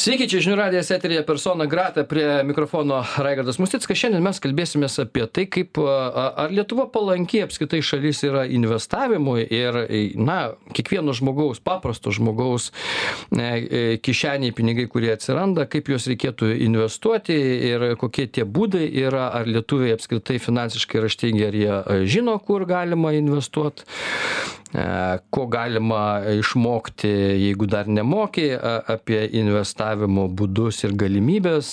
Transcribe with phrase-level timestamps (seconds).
[0.00, 3.98] Sveiki, čia žinių radijas eterija persona grata prie mikrofono Raigardas Mustickas.
[4.00, 9.76] Šiandien mes kalbėsime apie tai, kaip ar Lietuva palankiai apskaitai šalis yra investavimui ir,
[10.16, 10.38] na,
[10.72, 17.36] kiekvieno žmogaus, paprasto žmogaus e, e, kišeniai pinigai, kurie atsiranda, kaip juos reikėtų investuoti
[17.68, 22.64] ir kokie tie būdai yra, ar lietuviai apskritai finansiškai raštingi, ar jie e, žino, kur
[22.70, 23.84] galima investuoti
[24.70, 27.10] ko galima išmokti,
[27.42, 31.72] jeigu dar nemoki, apie investavimo būdus ir galimybės.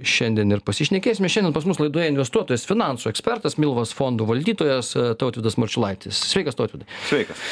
[0.00, 1.28] Šiandien ir pasišnekėsime.
[1.28, 6.22] Šiandien pas mus laidoje investuotojas, finansų ekspertas, Milvas fondų valdytojas Tautvidas Marčiulaitis.
[6.32, 6.88] Sveikas, Tautvidai.
[7.10, 7.42] Sveikas.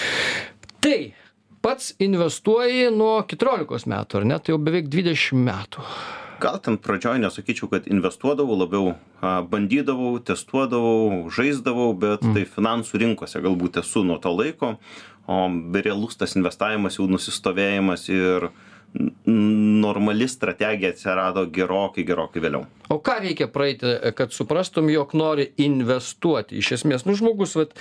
[0.80, 0.98] Tai
[1.60, 4.40] pats investuoji nuo 14 metų, ar ne?
[4.40, 5.84] Tai jau beveik 20 metų
[6.40, 13.42] gal ten pradžioj nesakyčiau kad investuodavau labiau a bandydavau testuodavau žaisdavau bet tai finansų rinkose
[13.42, 14.76] galbūt esu nuo to laiko
[15.28, 15.38] o
[15.74, 18.50] realus tas investavimas jau nusistovėjimas ir
[19.24, 22.64] normali strategija atsirado gerokai gerokai vėliau.
[22.88, 26.56] O ką reikia praeiti kad suprastum jog nori investuoti?
[26.58, 27.74] Iš esmės nu žmogus vat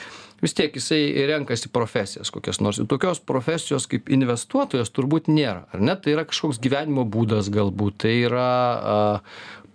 [0.43, 0.99] vis tiek jisai
[1.29, 2.81] renkasi profesijas kokias nors.
[2.81, 5.95] Ir tokios profesijos kaip investuotojas turbūt nėra ar ne?
[5.95, 8.97] Tai yra kažkoks gyvenimo būdas galbūt tai yra a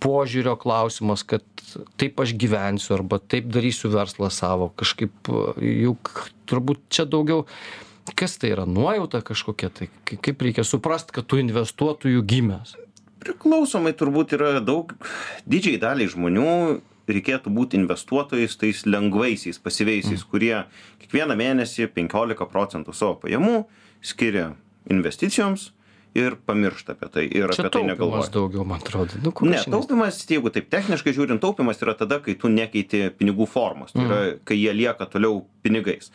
[0.02, 1.46] požiūrio klausimas kad
[2.00, 4.68] taip aš gyvensiu arba taip darysiu verslą savo.
[4.76, 6.12] Kažkaip juk
[6.50, 7.46] turbūt čia daugiau
[8.14, 12.76] kas tai yra nuojauta kažkokia tai kaip reikia suprast kad tu investuotoju gimęs?
[13.22, 14.94] Priklausomai turbūt yra daug
[15.46, 16.48] didžiajai daliai žmonių
[17.12, 20.54] reikėtų būt investuotojais tais lengvaisiais pasyviaisiais kurie
[21.02, 23.62] kiekvieną mėnesį penkiolika procentų savo pajamų
[24.02, 24.52] skiria
[24.90, 25.70] investicijoms
[26.18, 28.28] ir pamiršta apie tai ir apie tai negalvoja.
[28.34, 29.18] daugiau man atrodo.
[29.24, 33.94] Nu ne taupymas jeigu taip techniškai žiūrint taupymas yra tada kai tu nekeiti pinigų formos.
[33.96, 36.12] Tai yra kai jie lieka toliau pinigais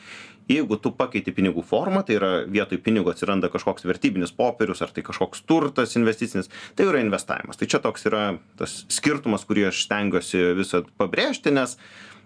[0.52, 5.04] jeigu tu pakeiti pinigų formą tai yra vietoj pinigo atsiranda kažkoks vertybinis popierius ar tai
[5.08, 7.60] kažkoks turtas investicinis tai jau yra investavimas.
[7.60, 8.26] Tai čia toks yra
[8.60, 11.78] tas skirtumas kurį aš stengiuosi visad pabrėžti nes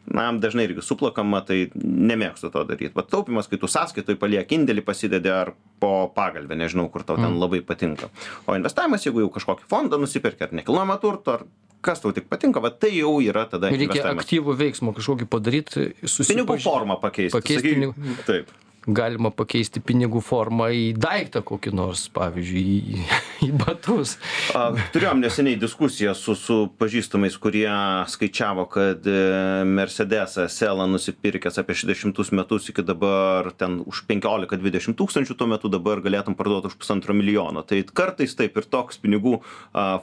[0.06, 4.84] na dažnai irgi suplakama tai nemėgstu to daryt vat taupymas kai tu sąskaitoj palieki indėlį
[4.86, 8.10] pasidedi ar po pagalve nežinau kur tau ten labai patinka.
[8.48, 11.46] O investavimas jeigu jau kažkokį fondą nusiperki ar nekilnojamą turtą ar
[11.86, 16.60] kas tau tik patinka va tai jau yra tada reikia aktyvų veiksmą kažkokį padaryt pinigų
[16.64, 18.18] formą pakeist pakeist pinigų.
[18.28, 18.52] Taip
[18.88, 23.04] galima pakeisti pinigų formą į daiktą kokį nors pavyzdžiui į
[23.46, 24.16] į batus.
[24.94, 27.70] Turėjom neseniai diskusiją su su pažįstamais kurie
[28.10, 29.18] skaičiavo kad e,
[29.68, 35.72] mersedesą selą nusipirkęs apie šešiasdešimtus metus iki dabar ten už penkiolika dvidešim tūkstančių tuo metu
[35.74, 37.66] dabar galėtum parduot už pusantro milijono.
[37.68, 39.40] Tai kartais taip ir toks pinigų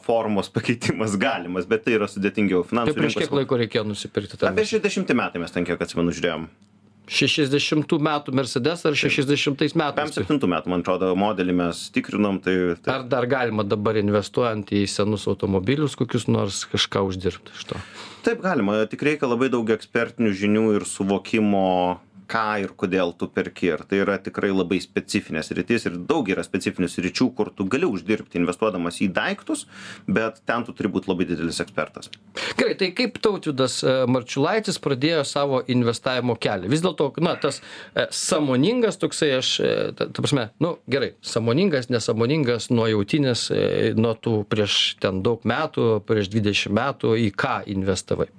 [0.06, 2.64] formos pakeitimas galimas bet tai yra sudėtingiau.
[2.64, 6.14] Tai finansų prieš kiek laiko reikėjo nusipirkti tą apie šešiasdešimti metai mes ten kiek atsimenu
[6.14, 6.48] žiūrėjom
[7.08, 10.12] šešiasdešimtų metų mersedesą ar šešiasdešimtais metais?
[10.16, 14.84] Septintų metų man atrodo modelį mes tikrinom tai tai ar dar galima dabar investuojant į
[14.90, 17.80] senus automobilius kokius nors kažką uždirbt iš to?
[18.26, 18.80] Taip galima.
[18.90, 23.72] Tik reikia labai daug ekspertinių žinių ir suvokimo ką ir kodėl tu perki.
[23.72, 27.88] Ir tai yra tikrai labai specifinė sritis ir daug yra specifinių sričių kur tu gali
[27.88, 29.66] uždirbti investuodamas į daiktus
[30.06, 32.10] bet ten tu turi būt labai didelis ekspertas.
[32.58, 36.70] Gerai tai kaip tautvydas e, marčiulaitis pradėjo savo investavimo kelią?
[36.72, 41.90] Vis dėlto na tas e, sąmoningas toksai aš e, ta ta prasme nu gerai sąmoningas
[41.92, 43.48] nesąmoningas nuojautinis
[43.98, 48.30] nuo tų prieš ten daug metų prieš dvidešim metų į ką investavai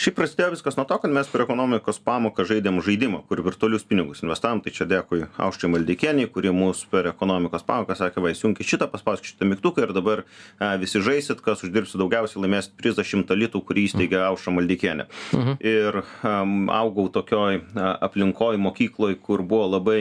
[0.00, 4.22] šiaip prasidėjo viskas nuo to kad mes per ekonomikos pamoką žaidėm žaidimą kur virtualius pinigus
[4.24, 4.62] investavom.
[4.64, 9.34] Tai čia dėkui aušrai maldeikienei kuri mus per ekonomikos pamoką sakė va įsijunkit šitą paspauskit
[9.34, 10.24] šitą mygtuką ir dabar
[10.56, 15.08] a visi žaisit kas uždirbsit daugiausiai laimėsit prizą šimtą litų kurį įsteigė aušra maldeikienė
[15.60, 20.00] ir am augau tokioj a aplinkoj mokykloj kur buvo labai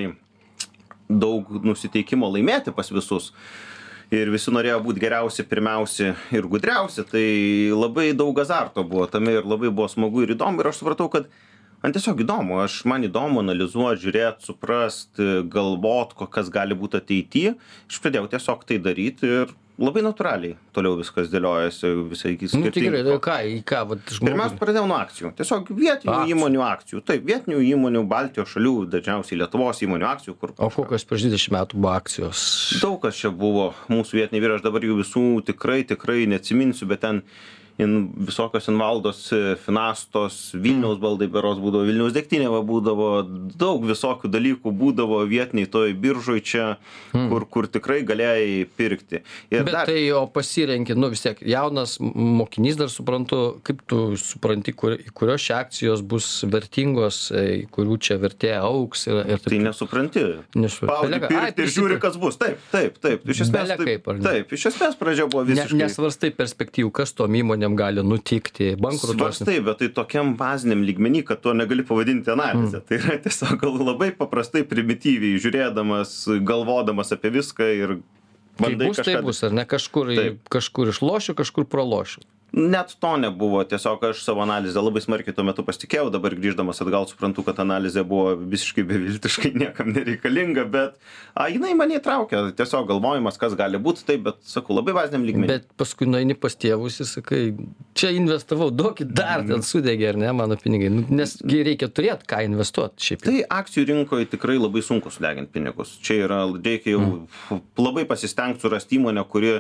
[1.10, 3.34] daug nusiteikimo laimėti pas visus
[4.14, 7.28] ir visi norėjo būt geriausi pirmiausi ir gudriausi tai
[7.74, 10.62] labai daug azarto buvo tame ir labai buvo smagu ir įdomu.
[10.62, 11.30] Ir aš supratau kad
[11.84, 15.22] man tiesiog įdomu aš man įdomu analizuot žiūrėt suprast
[15.54, 20.98] galvot ko kas gali būt ateity aš pradėjau tiesiog tai daryt ir labai natūraliai toliau
[21.00, 25.32] viskas dėliojasi visai nu tai gerai ką į ką vat žmogus pirmiausia pradėjau nuo akcijų.
[25.40, 26.36] Tiesiog vietinių Akcijų.
[26.36, 27.04] įmonių akcijų.
[27.08, 31.80] Taip vietinių įmonių baltijos šalių dažniausiai lietuvos įmonių akcijų kur o kokios prieš dvidešim metų
[31.80, 32.42] buvo akcijos?
[32.84, 37.06] Daug kas čia buvo mūsų vietiniai vyrai aš dabar jų visų tikrai tikrai neatsiminsiu bet
[37.06, 37.24] ten
[37.80, 43.10] in visokios invaldos e, finastos vilniaus baldai berods būdavo vilniaus degtinė va būdavo
[43.60, 46.66] daug visokių dalykų būdavo vietiniai toj biržoj čia
[47.10, 47.26] Hmm.
[47.32, 49.22] kur kur tikrai galėjai pirkti.
[49.50, 54.74] Ir Bet tai o pasirenki, nu vis tiek, jaunas mokinys dar suprantu, kaip tu supranti,
[54.78, 60.26] kur, kurios čia akcijos bus vertingos, e, kurių čia vertė auks ir, ir tai nesupranti.
[60.56, 62.38] Nesu- spaudi pirkti ir žiūri kas bus.
[62.38, 63.26] Taip taip taip.
[63.26, 68.04] Iš esmės taip, taip iš esmės pradžia buvo visiškai nesvarstai perspektyvų, kas tom įmonėm gali
[68.06, 69.38] nutikti, bankrutuos.
[69.38, 72.80] Svarstai, bet tai tokiam baziniam lygmenį, kad to negali pavadinti analizė.
[72.80, 72.88] Mm.
[72.90, 76.16] Tai yra tiesiog labai paprastai, primityviai, žiūrėdamas,
[76.48, 78.00] galvodamas apie viską ir
[78.60, 79.24] Kai bandai bus, tai kažką.
[79.24, 80.42] bus, ar ne kažkur, Taip.
[80.52, 82.26] kažkur išlošiu, kažkur pralošiu.
[82.52, 87.06] Net to nebuvo, tiesiog aš savo analizę labai smarkiai tuo metu pasitikėjau, dabar grįždamas atgal
[87.10, 90.96] suprantu, kad analizė buvo visiškai beviltiškai niekam nereikalinga, bet
[91.36, 95.50] a, jinai mane įtraukė, tiesiog galvojimas, kas gali būti, taip, bet sakau, labai baziniam lygmenį.
[95.52, 97.42] Bet paskui nueini pas tėvus ir sakai,
[97.98, 100.90] čia investavau, duokit dar, ten sudegė, ar ne, mano pinigai.
[100.94, 103.28] Nu, nes gi reikia turėti ką investuoti šiaip.
[103.28, 105.94] Tai akcijų rinkoje tikrai labai sunku sudeginti pinigus.
[106.02, 107.62] Čia yra, reikia jau mm.
[107.78, 109.60] labai pasistengti surasti įmonę, kuri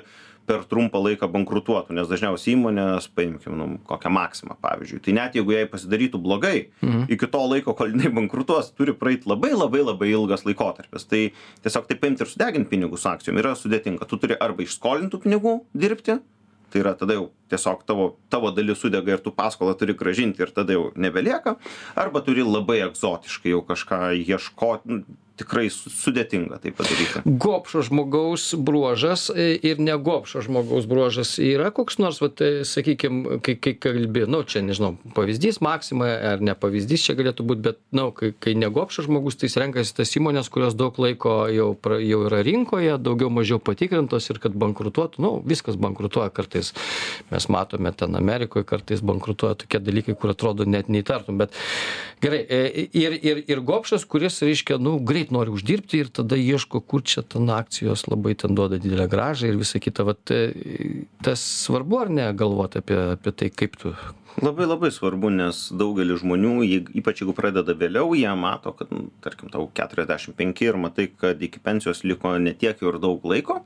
[0.49, 5.01] per trumpą laiką bankrutuotų, nes dažniausiai įmonės, paimkim, nu, kokią maksimą, pavyzdžiui.
[5.05, 7.05] Tai net jeigu jai pasidarytų blogai, mm.
[7.13, 11.05] iki to laiko, kol jinai bankrutuos, turi praeiti labai labai labai ilgas laikotarpis.
[11.09, 11.21] Tai
[11.65, 14.09] tiesiog taip paimti ir sudeginti pinigus su akcijom yra sudėtinga.
[14.09, 16.17] Tu turi arba iš skolintų pinigų dirbti,
[16.73, 20.53] tai yra tada jau tiesiog tavo, tavo dalis sudega ir tu paskolą turi gražinti ir
[20.53, 21.57] tada jau nebelieka,
[21.97, 27.23] arba turi labai egzotiškai jau kažką ieškoti, nu, tikrai su- sudėtinga tai padaryti.
[27.25, 33.75] Gopšo žmogaus bruožas e, ir negopšo žmogaus bruožas yra koks nors, vat, sakykime, kai, kai
[33.79, 38.13] kalbi, nu, čia nežinau, pavyzdys Maksima ar ne pavyzdys čia galėtų būti, bet, na, nu,
[38.15, 42.21] kai, kai negopšo žmogus, tai jis renkasi tas įmonės, kurios daug laiko jau, pra, jau
[42.27, 46.73] yra rinkoje, daugiau mažiau patikrintos ir kad bankrutuotų, nu, viskas bankrutuoja kartais.
[47.31, 51.39] Mes matome ten Amerikoje, kartais bankrutuoja tokie dalykai, kur atrodo net neįtartum.
[51.41, 51.55] Bet
[52.23, 56.81] gerai, e, ir, ir, ir gopšas, kuris, reiškia, nu, greit nori uždirbti ir tada ieško,
[56.81, 60.05] kur čia ten akcijos labai ten duoda didelę gražą ir visa kita.
[60.07, 63.93] Vat, e, tas svarbu ar ne galvoti apie, apie tai, kaip tu.
[64.39, 66.53] Labai labai svarbu, nes daugelis žmonių,
[67.01, 71.59] ypač jeigu pradeda vėliau, jie mato, kad, nu, tarkim, tau 45 ir matai, kad iki
[71.63, 73.59] pensijos liko netiek jau ir daug laiko.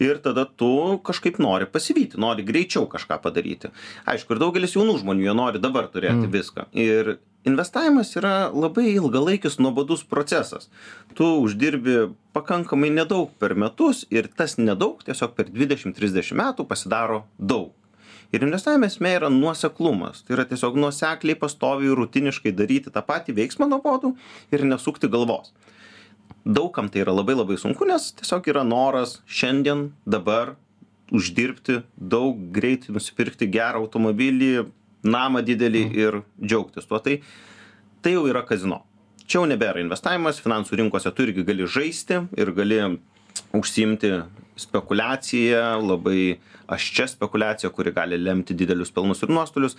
[0.00, 3.70] Ir tada tu kažkaip nori pasivyti, nori greičiau kažką padaryti.
[4.08, 6.32] Aišku, ir daugelis jaunų žmonių, jie nori dabar turėti mm.
[6.32, 6.66] viską.
[6.72, 10.68] Ir investavimas yra labai ilgalaikis nuobodus procesas.
[11.14, 17.72] Tu uždirbi pakankamai nedaug per metus ir tas nedaug tiesiog per 20-30 metų pasidaro daug.
[18.30, 20.22] Ir investavimo esmė yra nuoseklumas.
[20.22, 24.14] Tai yra tiesiog nuosekliai, pastoviai, rutiniškai daryti tą patį veiksmą nuobodų
[24.54, 25.50] ir nesukti galvos.
[26.46, 30.54] Daugam tai yra labai labai sunku, nes tiesiog yra noras šiandien, dabar
[31.10, 34.68] uždirbti daug, greitai nusipirkti gerą automobilį,
[35.06, 37.00] namą didelį ir džiaugtis tuo.
[37.02, 37.20] Tai,
[38.04, 38.82] tai jau yra kazino.
[39.24, 42.80] Čia jau nebėra investavimas, finansų rinkose tu irgi gali žaisti ir gali
[43.56, 44.10] užsiimti
[44.60, 49.76] spekulaciją, labai aščia spekulacija, kuri gali lemti didelius pelnus ir nuostolius,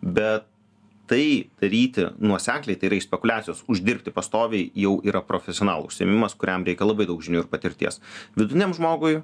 [0.00, 0.46] bet
[1.10, 6.86] tai daryti nuosekliai, tai yra iš spekulacijos uždirbti pastoviai jau yra profesionalų užsiemimas, kuriam reikia
[6.86, 7.98] labai daug žinių ir patirties.
[8.36, 9.16] Vidutiniam žmogui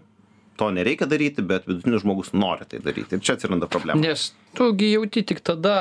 [0.57, 3.17] to nereikia daryti, bet vidutinis žmogus nori tai daryti.
[3.17, 4.01] Ir čia atsiranda problema.
[4.01, 5.77] Nes tu gi jauti tik tada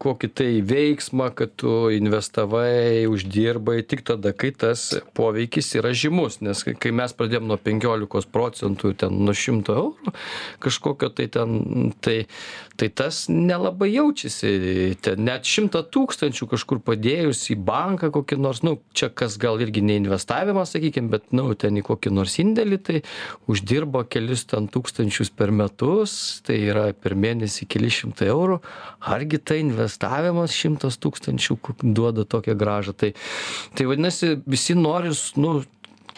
[0.00, 6.40] kokį tai veiksmą, kad tu investavai, uždirbai, tik tada, kai tas poveikis yra žymus.
[6.44, 10.12] Nes kai- mes pradėjom nuo 15 procentų, ten nuo 100 eurų,
[10.60, 12.26] kažkokio tai ten, tai,
[12.76, 14.96] tai tas nelabai jaučiasi.
[15.00, 19.82] Ten net 100 tūkstančių kažkur padėjus į banką kokį nors, nu, čia kas gal irgi
[19.82, 23.02] ne investavimas, sakykime, bet, nu, ten į kokį nors indėlį, tai
[23.48, 28.58] uždirbo kelis ten tūkstančius per metus, tai yra per mėnesį keli šimtai eurų.
[29.14, 32.96] Argi tai investavimas šimtas tūkstančių duoda tokią gražą.
[32.98, 33.12] Tai,
[33.78, 35.60] tai vadinasi, visi nori, nu,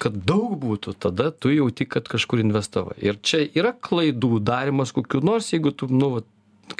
[0.00, 2.97] kad daug būtų, tada tu jauti, kad kažkur investavai.
[3.04, 6.14] Ir čia yra klaidų darimas kokiu nors, jeigu tu, nu,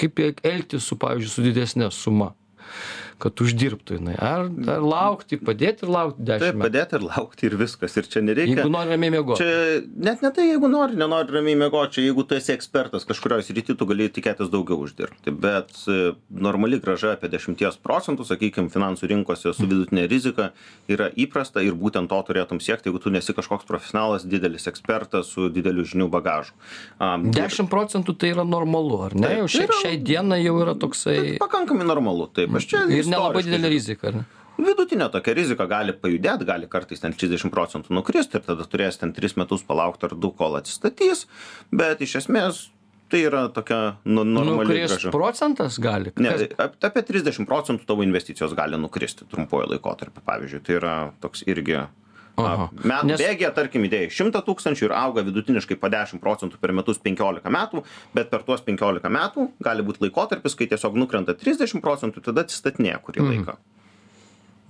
[0.01, 2.33] kaip elgtis su, pavyzdžiui, su didesnė suma
[3.21, 4.15] kad uždirbtų jinai.
[4.19, 6.65] Ar, ar laukti, padėti ir laukti Taip, dešimt metų.
[6.67, 7.97] padėti ir laukti ir viskas.
[8.01, 8.57] Ir čia nereikia.
[8.57, 9.45] Jeigu nori ramiai mėgoti.
[9.45, 13.47] Čia net ne tai, jeigu nori, nenori ramiai mėgoti, čia jeigu tu esi ekspertas kažkurioje
[13.51, 15.35] srityje, tu gali tikėtis daugiau uždirbti.
[15.45, 20.51] Bet e, normali graža apie 10 procentų, sakykime, finansų rinkose su vidutinė rizika
[20.91, 25.49] yra įprasta ir būtent to turėtum siekti, jeigu tu nesi kažkoks profesionalas, didelis ekspertas su
[25.53, 26.55] dideliu žinių bagažu.
[27.01, 29.27] Um, 10 procentų tai yra normalu, ar ne?
[29.29, 31.19] Taip, Jau tai šiai, yra- šiai dienai jau yra toksai.
[31.43, 32.29] pakankamai normalu.
[32.35, 32.85] Taip, aš čia.
[32.91, 34.27] Ir nelabai didelė rizika, ar ne?
[34.61, 39.15] Vidutinė tokia rizika gali pajudėti, gali kartais ten 30 procentų nukristi ir tada turės ten
[39.17, 41.25] 3 metus palaukti ar 2, kol atsistatys,
[41.73, 42.67] bet iš esmės
[43.11, 46.13] tai yra tokia nu normali Nukrist procentas gali?
[46.23, 46.35] ne
[46.87, 51.81] apie trisdešim procentų tavo investicijos gali nukristi trumpuoju laikotarpiu pavyzdžiui tai yra toks irgi
[52.41, 56.99] metų Nes- bėgyje tarkim įdėjai šimtą tūkstančių ir auga vidutiniškai po dešim procentų per metus
[56.99, 62.23] penkiolika metų bet per tuos penkiolika metų gali būt laikotarpis kai tiesiog nukrenta trisdešim procentų
[62.31, 63.31] tada atsistatinėja kurį Mhm.
[63.37, 63.57] laiką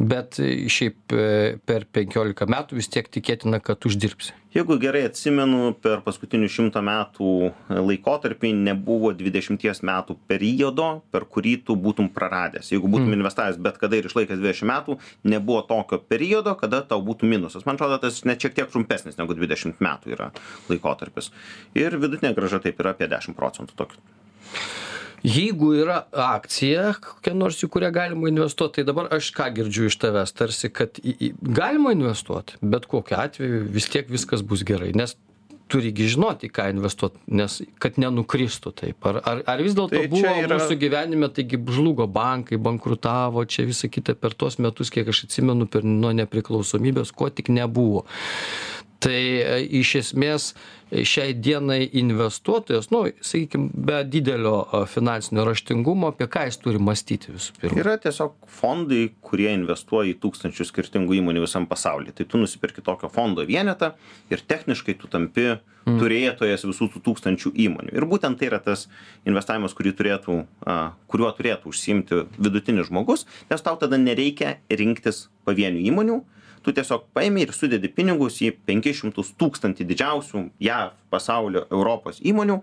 [0.00, 4.33] Bet e, šiaip e, per 15 metų vis tiek tikėtina, kad uždirbsi.
[4.54, 7.30] Jeigu gerai atsimenu per paskutinius šimtą metų
[7.71, 12.73] laikotarpį nebuvo dvidešimties metų periodo per kurį tu būtum praradęs.
[12.75, 14.99] Jeigu būtum investavęs bet kada ir išlaikęs dvidešim metų
[15.30, 17.66] nebuvo tokio periodo kada tau būtų minusas.
[17.69, 20.30] Man atrodo tas net šiek tiek trumpesnis negu dvidešimt metų yra
[20.71, 21.30] laikotarpis.
[21.78, 24.02] Ir vidutinė grąža taip yra apie dešim procentų tokių
[25.27, 29.99] Jeigu yra akcija, kokia nors į kurią galima investuoti, tai dabar aš ką girdžiu iš
[30.00, 34.95] tavęs, tarsi, kad į, į, galima investuoti, bet kokiu atveju vis tiek viskas bus gerai,
[34.97, 35.17] nes
[35.71, 39.07] turigi žinoti, į ką investuoti, nes kad nenukristų taip.
[39.07, 43.91] Ar, ar, ar vis dėlto Tai buvo mūsų gyvenime, taigi žlugo bankai, bankrutavo, čia visa
[43.93, 48.07] kita per tuos metus, kiek aš atsimenu, per nuo nepriklausomybės, ko tik nebuvo.
[49.00, 50.50] Tai e, iš esmės
[50.90, 57.33] šiai dienai investuotojas, nu, sakykime, be didelio e, finansinio raštingumo, apie ką jis turi mąstyti
[57.33, 57.80] visų pirma.
[57.80, 62.19] Yra tiesiog fondai, kurie investuoja į tūkstančius skirtingų įmonių visam pasaulyje.
[62.19, 63.95] Tai tu nusipirki tokio fondo vienetą
[64.33, 65.54] ir techniškai tu tampi
[65.88, 67.95] turėtojas visų tų tūkstančių įmonių.
[67.97, 68.85] Ir būtent tai yra tas
[69.28, 70.37] investavimas, kurį turėtų,
[70.69, 70.76] a,
[71.11, 76.21] kuriuo turėtų užsiimti vidutinis žmogus, nes tau tada nereikia rinktis pavienių įmonių.
[76.64, 82.59] Tu tiesiog paimi ir sudedi pinigus į 500 tūkstantį didžiausių JAV, pasaulio, Europos įmonių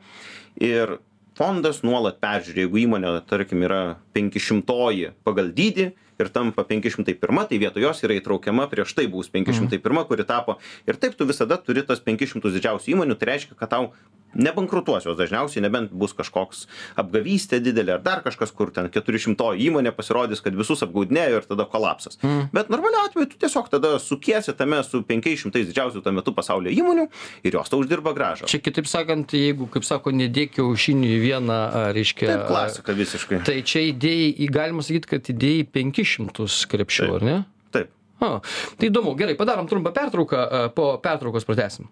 [0.62, 1.00] ir
[1.38, 7.88] fondas nuolat peržiūri, jeigu įmonė, tarkim, yra 500 pagal dydį ir tampa 501, tai vietoj
[7.88, 10.58] jos yra įtraukiama prieš tai bus 501, kuri tapo.
[10.90, 13.92] Ir taip tu visada turi tas 500 didžiausių įmonių, tai reiškia, kad tau
[14.38, 16.66] nebankrutuos jos dažniausiai, nebent bus kažkoks
[17.00, 21.66] apgavystė didelė ar dar kažkas, kur ten 400 įmonė pasirodys, kad visus apgaudinėjo ir tada
[21.70, 22.20] kolapsas.
[22.22, 22.50] Mm.
[22.54, 27.08] Bet normaliu atveju tu tiesiog tada sukiesi tame su 500 didžiausių tuo metu pasaulio įmonių
[27.48, 28.50] ir jos tau uždirba gražą.
[28.52, 31.60] Čia kitaip sakant, jeigu, kaip sako, nedėk kiaušinių į vieną,
[31.98, 32.30] reiškia.
[32.30, 33.42] Taip, klasika visiškai.
[33.48, 35.66] Tai čia idėjai, galima sakyti, kad idėjai
[36.08, 37.38] 500 krepšių, ar ne?
[37.76, 37.94] Taip.
[38.24, 38.40] A,
[38.80, 41.92] tai įdomu, gerai, padarom trumpą pertrauką, po pertraukos pratesim.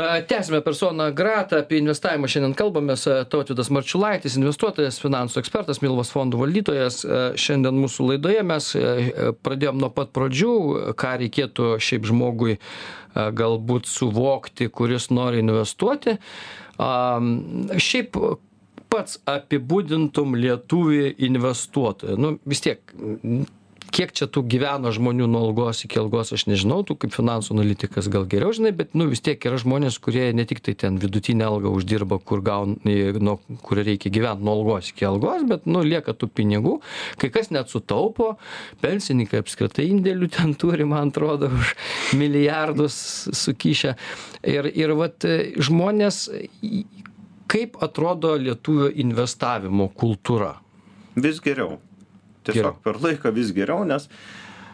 [0.00, 3.04] A, Tęsime personą Gratą, apie investavimą šiandien kalbamės.
[3.28, 7.02] Tautvydas Marčiulaitis, investuotojas, finansų ekspertas, Milvos fondų valdytojas.
[7.36, 8.70] Šiandien mūsų laidoje mes
[9.44, 10.54] pradėjom nuo pat pradžių,
[10.96, 12.56] ką reikėtų šiaip žmogui
[13.12, 16.16] galbūt suvokti, kuris nori investuoti.
[16.80, 18.16] Šiaip
[18.92, 22.20] pats apibūdintum lietuvį investuotoją?
[22.20, 22.94] Nu, vis tiek,
[23.92, 28.08] kiek čia tų gyvena žmonių nuo algos iki algos, aš nežinau, tu kaip finansų analitikas
[28.12, 31.44] gal geriau žinai, bet nu, vis tiek yra žmonės, kurie ne tik tai ten vidutinę
[31.48, 36.16] algą uždirba, kur gaun, nuo kur reikia gyventi nuo algos iki algos, bet nu, lieka
[36.16, 36.78] tų pinigų,
[37.20, 38.36] kai kas net sutaupo,
[38.84, 41.74] pensininkai apskritai indėlių ten turi, man atrodo, už
[42.16, 42.96] milijardus
[43.36, 43.96] sukišę.
[44.48, 45.28] Ir, ir vat,
[45.60, 46.24] žmonės,
[47.52, 50.54] kaip atrodo lietuvio investavimo kultūra?
[51.20, 51.76] Vis geriau.
[52.46, 54.08] Tiesiog per laiką vis geriau, nes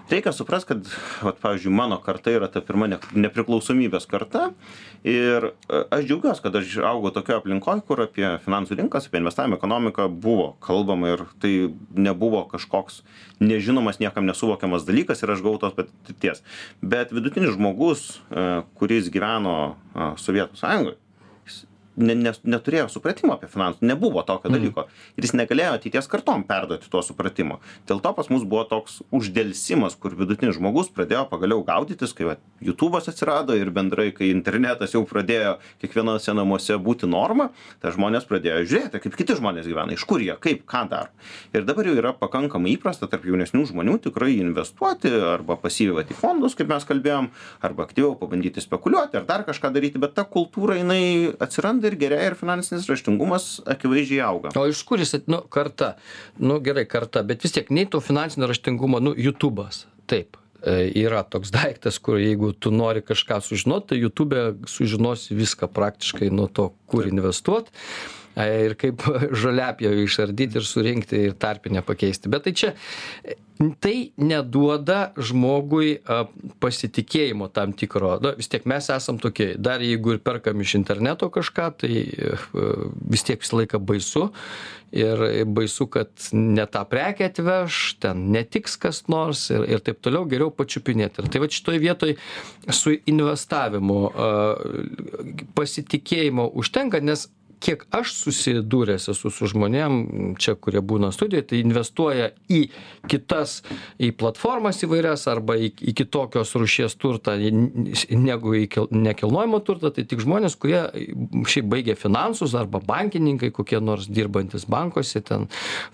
[0.08, 0.86] reikia suprast, kad,
[1.20, 4.46] vat, pavyzdžiui, mano karta yra ta pirma ne- nepriklausomybės karta
[5.04, 9.58] ir e, aš džiaugiuosi, kad aš augau tokioje aplinkoje, kur apie finansų rinkas, apie investavimą
[9.58, 11.52] ekonomiką buvo kalbama ir tai
[11.92, 13.02] nebuvo kažkoks
[13.44, 16.40] nežinomas, niekam nesuvokiamas dalykas ir aš gavau tos patirties.
[16.80, 18.48] Bet vidutinis žmogus, e,
[18.80, 20.96] kuris gyveno e, Sovietų sąjungoje,
[21.98, 24.86] ne, ne, neturėjo supratimo apie finansus, nebuvo tokio dalyko.
[25.18, 27.58] Ir jis negalėjo ateities kartom perduoti to supratimo.
[27.88, 32.36] Dėl to pas mus buvo toks uždėlsimas, kur vidutinis žmogus pradėjo pagaliau gaudytis, kai va,
[32.64, 37.50] YouTube'as atsirado ir bendrai, kai internetas jau pradėjo kiekvienose namuose būti norma,
[37.82, 41.12] tai žmonės pradėjo žiūrėti, kaip kiti žmonės gyvena, iš kur jie, kaip, ką daro.
[41.54, 46.56] Ir dabar jau yra pakankamai įprasta tarp jaunesnių žmonių tikrai investuoti arba pasyviai į fondus,
[46.58, 47.30] kaip mes kalbėjom,
[47.64, 52.32] arba aktyviau pabandyti spekuliuoti ar dar kažką daryti, bet ta kultūra jinai atsiranda ir gerėja
[52.32, 54.52] ir finansinis raštingumas akivaizdžiai auga.
[54.58, 55.94] O iš kur jis, nu, karta,
[56.40, 61.24] nu gerai, karta, bet vis tiek nei to finansinio raštingumo, nu, YouTube'as, taip, e, yra
[61.24, 66.70] toks daiktas, kur jeigu tu nori kažką sužinoti, tai YouTube'e sužinosi viską praktiškai nuo to,
[66.90, 67.74] kur investuoti.
[68.46, 69.02] Ir kaip
[69.42, 72.30] žoliapjovę išardyti ir surinkti ir tarpinę pakeisti.
[72.32, 72.74] Bet tai čia
[73.82, 75.98] tai neduoda žmogui
[76.62, 78.14] pasitikėjimo tam tikro.
[78.22, 81.92] Na, vis tiek mes esam tokie, dar jeigu ir perkam iš interneto kažką, tai
[83.10, 84.28] vis tiek visą laiką baisu.
[84.94, 90.24] Ir baisu, kad ne tą prekę atveš, ten netiks kas nors ir, ir taip toliau,
[90.30, 91.20] geriau pačiupinėti.
[91.20, 92.16] Ir tai va šitoje vietoje
[92.72, 93.98] su investavimu
[95.58, 97.26] pasitikėjimo užtenka, nes
[97.64, 102.64] kiek aš susidūręs esu su žmonėm čia kurie būna studijoj tai investuoja į
[103.08, 103.62] kitas
[104.02, 109.92] į platformas įvairias arba į į kitokios rūšies turtą negu į nekilnojamą turtą.
[109.94, 110.82] Tai tik žmonės kurie
[111.48, 115.48] šiaip baigę finansus arba bankininkai kokie nors dirbantys bankuose ten.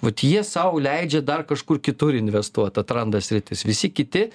[0.05, 3.67] Vat jie sau leidžia dar kažkur kitur investuot atranda sritis.
[3.67, 4.29] Visi kiti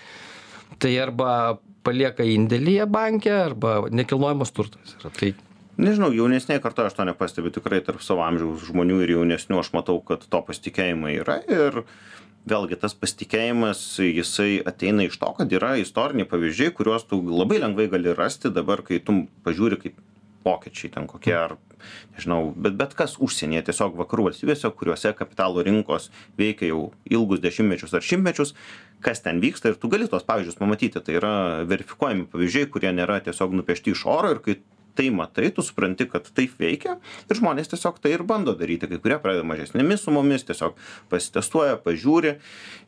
[0.79, 5.13] tai arba palieka indėlyje banke arba nekilnojamas turtas yra.
[5.15, 5.33] Tai
[5.79, 9.99] nežinau jaunesnėj kartoj aš to nepastebiu tikrai tarp savo amžiaus žmonių ir jaunesnių aš matau
[10.05, 11.83] kad to pasitikėjimo yra ir
[12.49, 17.89] vėlgi tas pasitikėjimas jisai ateina iš to kad yra istoriniai pavyzdžiai kuriuos tu labai lengvai
[17.91, 19.99] gali rasti dabar kai tu pažiūri kaip
[20.45, 21.57] vokiečiai ten kokie ar
[22.15, 26.09] nežinau bet bet kas užsienyje tiesiog vakarų valstybėse kuriose kapitalo rinkos
[26.39, 28.55] veikia jau ilgus dešimtmečius ar šimtmečius
[29.03, 30.99] kas ten vyksta ir tu gali tuos pavyzdžius pamatyti.
[30.99, 31.33] Tai yra
[31.67, 34.57] verifikuojami pavyzdžiai kurie nėra tiesiog nupiešti iš oro ir kai
[34.99, 38.89] tai matai tu supranti kad taip veikia ir žmonės tiesiog tai ir bando daryti.
[38.91, 40.75] Kai kurie pradeda mažesnėmis sumomis tiesiog
[41.11, 42.35] pasitestuoja pažiūri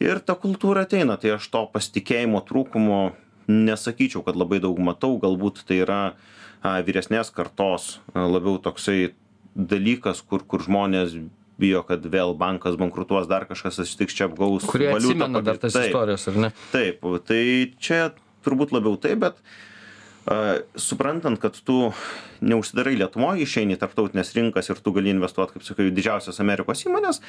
[0.04, 1.16] ir ta kultūra ateina.
[1.22, 3.02] Tai aš to pasitikėjimo trūkumo
[3.48, 5.16] nesakyčiau kad labai daug matau.
[5.24, 6.02] Galbūt tai yra
[6.62, 9.14] a vyresnės kartos labiau toksai
[9.56, 11.16] dalykas kur kur žmonės
[11.62, 16.28] bijo kad vėl bankas bankrutuos dar kažkas atsitiks čia apgaus kurie atsimena dar tas istorijas
[16.28, 16.54] ar ne?
[16.74, 17.08] Taip.
[17.28, 17.44] Tai
[17.82, 18.12] čia
[18.46, 19.42] turbūt labiau taip bet
[20.76, 21.92] suprantant kad tu
[22.46, 26.86] neužsidarai lietuvoj išeini į tarptautines rinkas ir tu gali investuot kaip sakai į didžiausias amerikos
[26.86, 27.22] įmones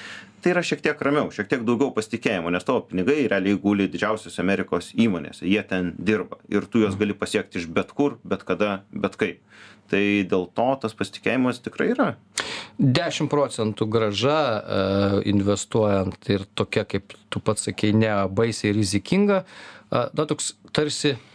[0.44, 4.42] tai yra šiek tiek ramiau šiek tiek daugiau pasitikėjimo nes tavo pinigai realiai guli didžiausiose
[4.44, 8.82] amerikos įmonėse jie ten dirba ir tu juos gali pasiekt iš bet kur bet kada
[8.92, 9.40] bet kaip.
[9.92, 12.06] Tai dėl to tas pasitikėjimas tikrai yra.
[12.78, 14.38] Dešim procentų grąža
[15.28, 19.42] investuojant ir tokia kaip tu pats sakei ne baisiai rizikinga.
[19.92, 21.31] Na toks tarsi E,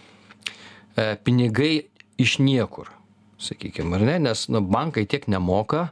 [0.97, 1.87] pinigai
[2.17, 2.89] iš niekur,
[3.37, 5.89] sakykim, ar ne, nes nu, bankai tiek nemoka,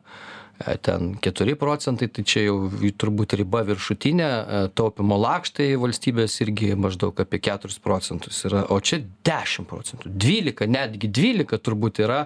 [0.58, 2.56] e, ten 4 procentai, tai čia jau
[2.98, 9.04] turbūt riba viršutinė, e, taupimo lakštai valstybės irgi maždaug apie 4 procentus yra, o čia
[9.28, 12.24] 10 procentų, 12, netgi 12 turbūt yra,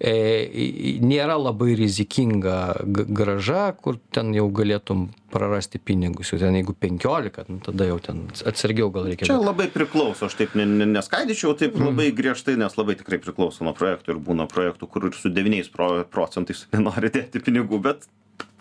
[0.00, 7.44] e, nėra labai rizikinga graža, kur ten jau galėtum prarasti pinigus jau ten jeigu penkiolika
[7.50, 11.56] nu tada jau ten atsargiau gal reikia čia labai priklauso aš taip ne ne neskaidyčiau
[11.58, 11.88] taip Mm.
[11.90, 15.68] labai griežtai nes labai tikrai priklauso nuo projektų ir būna projektų kur ir su devyniais
[15.74, 18.06] pro procentais nenori dėti pinigų bet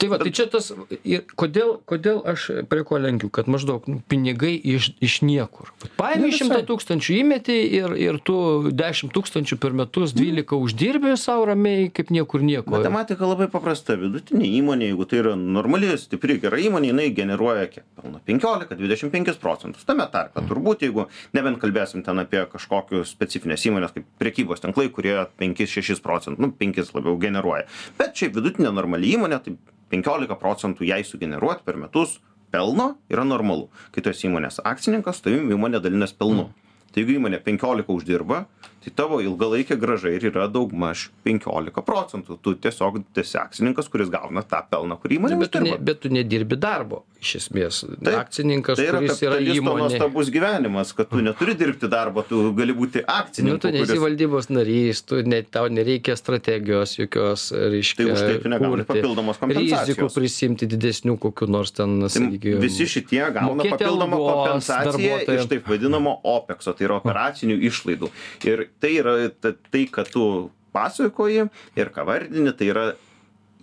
[0.04, 0.70] tai va tai čia tas
[1.08, 5.72] ir kodėl kodėl aš prie ko lenkiu kad maždaug nu pinigai iš iš niekur.
[6.00, 8.36] Paėmei Ne šimtą tūkstančių įmetei ir ir tu
[8.72, 12.76] dešim tūkstančių per metus dvylika uždirbi sau ramiai kaip niekur nieko.
[12.76, 13.96] Matematika labai paprasta.
[14.00, 17.86] Vidutinė įmonė jeigu tai yra normali stipri gera įmonė jinai generuoja kiek?
[18.00, 19.86] Pelno penkiolika dvidešim penkis procentus.
[19.88, 25.16] Tame tarpe turbūt jeigu nebent kalbėsim ten apie kažkokius specifines įmones kaip prekybos tinklai kurie
[25.40, 27.68] penkis šešis procentus nu penkis labiau generuoja.
[28.00, 29.56] Bet šiaip vidutinė normali įmonė tai
[29.94, 32.18] penkiolika procentų jai sugeneruot per metus
[32.54, 33.70] pelno yra normalu.
[33.94, 36.50] Kai tu esi įmonės akcininkas su tavim įmonė dalinas pelnu.
[36.94, 38.44] Tai jeigu įmonė penkiolika uždirba
[38.84, 44.44] tai tavo ilgalaikė grąža ir yra daugmaž penkiolika procentų tu tiesiog esi akcininkas kuris gauna
[44.44, 48.80] tą pelną kurį įmonė bet tu ne bet tu nedirbi darbo iš esmės Taip, akcininkas
[48.82, 53.04] tai yra kuris yra įmonė nuostabus gyvenimas kad tu neturi dirbti darbo tu gali būti
[53.04, 58.04] Nu, akcininku tu nesi kuris valdybos narys, tu ne, tau nereikia strategijos jokios, reiškia.
[58.04, 59.88] Tai už tai tu negauni papildomos kompensacijos.
[59.88, 62.62] Rizikų prisimti didesnių kokių nors ten, Tai sakykime.
[62.64, 68.12] visi šitie gauna papildomą kompensaciją iš taip vadinamo opekso, tai yra operacinių išlaidų.
[68.50, 72.94] Ir tai yra ta- tai, kad tu pasakoji ir ką vardini, tai yra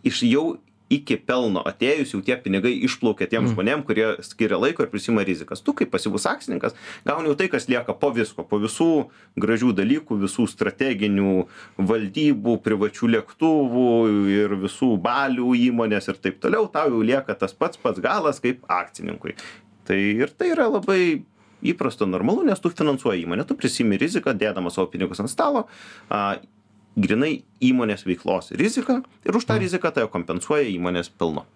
[0.04, 0.58] iš jau
[0.90, 3.50] iki pelno atėjus jau tie pinigai išplaukia tiem Mm.
[3.54, 5.62] žmonėm, kurie skiria laiko ir prisima rizikas.
[5.62, 6.74] Tu kaip pasivus akcininkas
[7.06, 9.06] gauni jau tai, kas lieka po visko, po visų
[9.38, 11.46] gražių dalykų, visų strateginių
[11.78, 13.86] valdybų, privačių lėktuvų
[14.34, 18.64] ir visų balių įmonės ir taip toliau, tau jau lieka tas pats pats galas kaip
[18.68, 19.36] akcininkui.
[19.86, 21.22] Tai ir tai yra labai
[21.62, 25.66] įprasta normalu, nes tu finansuoji įmonę, tu prisimi riziką, dėdamas savo pinigus ant stalo,
[26.10, 26.40] a,
[27.00, 31.46] grinai įmonės veiklos riziką ir už tą riziką tai kompensuoja įmonės pelno.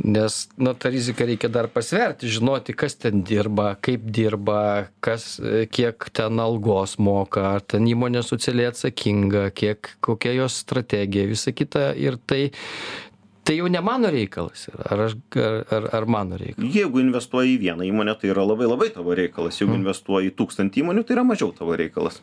[0.00, 5.66] Nes, na, tą riziką reikia dar pasverti, žinoti, kas ten dirba, kaip dirba, kas, e,
[5.68, 11.90] kiek ten algos moka, ar ten įmonė socialiai atsakinga, kiek, kokia jos strategija, visa kita.
[12.00, 12.46] Ir tai,
[13.50, 14.84] tai jau ne mano reikalas yra.
[14.94, 15.16] Ar aš
[15.74, 16.74] ar ar mano reikalas?
[16.74, 19.58] Jeigu investuoji į vieną įmonę tai yra labai labai tavo reikalas.
[19.58, 19.82] Jeigu Mm.
[19.82, 22.20] investuoji į tūkstantį įmonių tai yra mažiau tavo reikalas.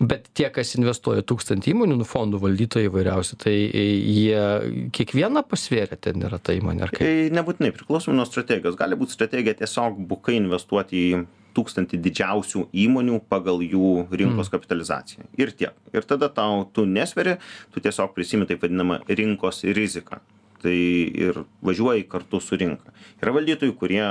[0.00, 6.20] Bet tie kas investuoja tūkstantį įmonių nu fondų valdytojai įvairiausi tai jie kiekvieną pasvėrę ten
[6.20, 8.76] yra ta įmonė tai nebūtinai priklausomai nuo strategijos.
[8.76, 11.24] Gali būt strategija tiesiog bukai investuoti į
[11.56, 15.26] tūkstantį didžiausių įmonių pagal jų rinkos kapitalizaciją.
[15.40, 15.76] Ir tiek.
[15.96, 17.38] Ir tada tau tu nesveri
[17.74, 20.20] tu tiesiog prisiimi taip vadinamą rinkos riziką.
[20.62, 22.92] Tai ir važiuoji kartu su rinka.
[23.22, 24.04] Yra valdytojų kurie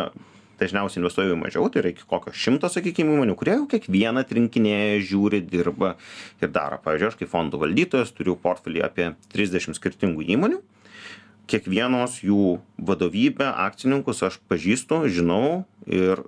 [0.60, 5.02] dažniausiai investuoja jau mažiau tai yra iki kokio šimto sakykim įmonių kurie jau kiekvieną atrinkinėja
[5.10, 5.96] žiūri dirba
[6.42, 6.80] ir daro.
[6.86, 10.62] Pavyzdžiui aš kaip fondų valdytojas turiu portfelyje apie trisdešim skirtingų įmonių.
[11.52, 16.24] Kiekvienos jų vadovybę akcininkus aš pažįstu žinau ir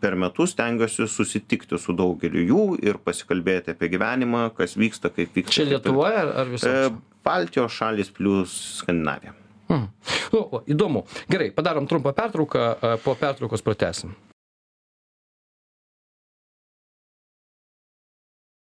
[0.00, 5.58] per metus stengiuosi susitikti su daugeliu jų ir pasikalbėti apie gyvenimą kas vyksta kaip vyksta
[5.58, 6.88] čia lietuvoj ar visur E,
[7.26, 9.34] baltijos šalys plius skandinavija
[9.68, 9.90] Hmm.
[10.32, 11.04] Nu, įdomu.
[11.28, 14.14] Gerai, padarom trumpą pertrauką, a, po pertraukos pratęsim.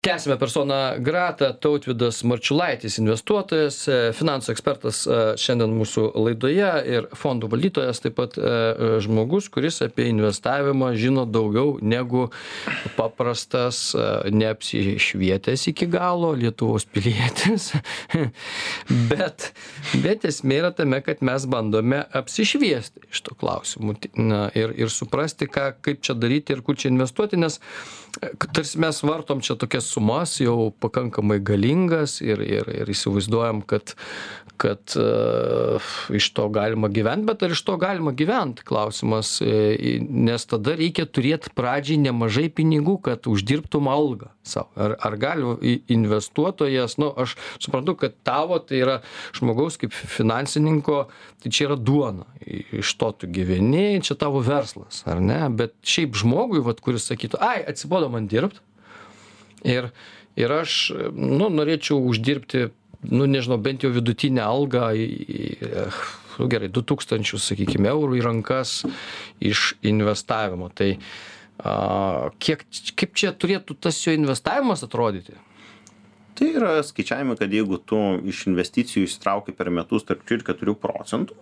[0.04, 7.46] Tęsime personą Grata, Tautvidas Marčiulaitis, investuotojas, e, finansų ekspertas e, šiandien mūsų laidoje ir fondų
[7.52, 8.50] valdytojas, taip pat e,
[9.04, 12.24] žmogus, kuris apie investavimą žino daugiau negu
[12.96, 13.94] paprastas,
[14.26, 17.70] neapsišvietęs iki galo Lietuvos pilietis.
[19.12, 19.52] bet,
[20.02, 25.46] bet esmė yra tame, kad mes bandome apsišviesti iš to klausimų na, ir, ir suprasti,
[25.46, 27.62] ką, kaip čia daryti ir kur čia investuoti, nes
[28.52, 33.94] tarsi mes vartom čia tokias sumas jau pakankamai galingas ir, ir, ir įsivaizduojam, kad,
[34.60, 40.46] kad uh, iš to galima gyventi, bet ar iš to galima gyventi, klausimas, e, nes
[40.48, 44.70] tada reikia turėti pradžiai nemažai pinigų, kad uždirbtum algą savo.
[44.76, 48.98] Ar, ar gali investuotojas, nu, aš suprantu, kad tavo tai yra
[49.36, 51.04] žmogaus kaip finansininko,
[51.42, 55.40] tai čia yra duona, iš to tu gyveni, čia tavo verslas, ar ne?
[55.54, 58.62] Bet šiaip žmogui, vat, kuris sakytų, ai, atsibodo man dirbti
[59.64, 59.90] ir,
[60.38, 62.70] ir aš, nu, norėčiau uždirbti,
[63.10, 64.90] nu, nežinau, bent jau vidutinę algą,
[66.38, 68.80] nu, gerai, 2000, sakykime, eurų į rankas
[69.42, 70.70] iš investavimo.
[70.74, 72.66] Tai a, kiek,
[72.98, 75.38] kaip čia turėtų tas jo investavimas atrodyti?
[76.38, 80.74] Tai yra skaičiavimai, kad jeigu tu iš investicijų įsitrauki per metus tarp 3 ir 4
[80.80, 81.36] procentų,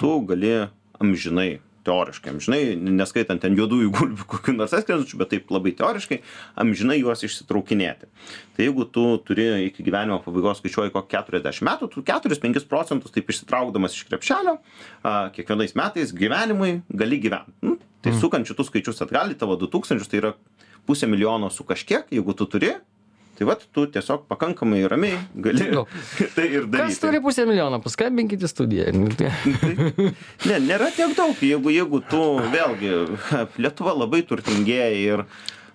[0.00, 0.54] tu gali
[1.02, 6.20] amžinai, teoriškai amžinai, neskaitant ten juodųjų gulbių kokių nors atskrendančių, bet taip labai teoriškai,
[6.60, 8.10] amžinai juos išsitraukinėti.
[8.56, 13.32] Tai jeigu tu turi iki gyvenimo pabaigos skaičiuoji kokį 40 metų, tu 4-5 procentus taip
[13.32, 14.58] išsitraukdamas iš krepšelio,
[15.36, 17.56] kiekvienais metais gyvenimui gali gyventi.
[17.64, 20.34] Nu, tai sukant šitus skaičius atgal į tavo 2000, tai yra
[20.88, 22.74] pusę milijono su kažkiek, jeigu tu turi,
[23.40, 25.86] tai vat tu tiesiog pakankamai ramiai gali Nu,
[26.36, 26.90] tai ir daryti.
[26.92, 28.92] Kas turi pusę milijono, paskambinkite studiją.
[30.50, 32.20] Ne, nėra tiek daug, jeigu, jeigu tu
[32.52, 32.92] vėlgi,
[33.62, 35.24] Lietuva labai turtingėja ir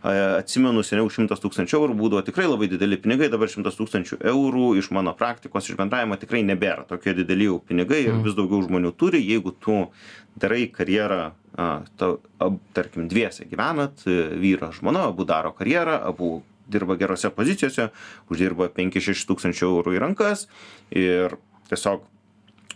[0.05, 4.91] atsimenu seniau 100 tūkstančių eurų būdavo tikrai labai dideli pinigai, dabar 100 tūkstančių eurų iš
[4.93, 9.23] mano praktikos, iš bendravimo tikrai nebėra tokie dideli jau pinigai ir vis daugiau žmonių turi,
[9.25, 9.87] jeigu tu
[10.37, 11.21] darai karjerą,
[11.57, 12.11] a, ta,
[12.43, 16.35] ab, tarkim, dviese gyvenat, vyras, žmona, abu daro karjerą, abu
[16.71, 17.89] dirba gerose pozicijose,
[18.31, 20.47] uždirba 5-6 tūkstančių eurų į rankas
[20.93, 21.37] ir
[21.69, 22.05] tiesiog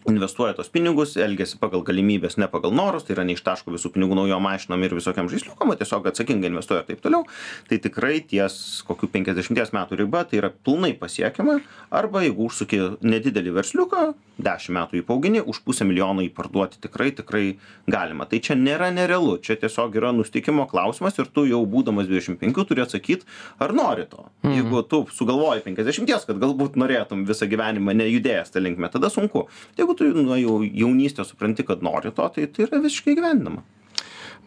[0.08, 4.46] investuoja tos pinigus, elgesi pagal galimybės, ne pagal norus, tai yra neištaško visų pinigų naujom
[4.46, 7.26] mašinom ir visokiam žaisliukam, o tiesiog atsakingai investuoja ir taip toliau,
[7.70, 8.56] tai tikrai ties
[8.88, 11.60] kokių 50 metų riba tai yra pilnai pasiekiama,
[11.92, 14.08] arba jeigu užsuki nedidelį versliuką,
[14.40, 17.44] 10 metų įpaugini, už pusę milijono įparduoti tikrai, tikrai
[17.92, 18.28] galima.
[18.30, 22.84] Tai čia nėra nerealu, čia tiesiog yra nustikimo klausimas ir tu jau būdamas 25 turi
[22.86, 23.28] atsakyti,
[23.60, 24.30] ar nori to.
[24.44, 24.56] Mhm.
[24.56, 29.48] Jeigu tu sugalvoji 50, kad galbūt norėtum visą gyvenimą nejudėjęs tą linkmę, tada sunku.
[29.78, 33.66] Jeigu tu nuo jau jaunystės supranti, kad nori to, tai tai yra visiškai gyvendama.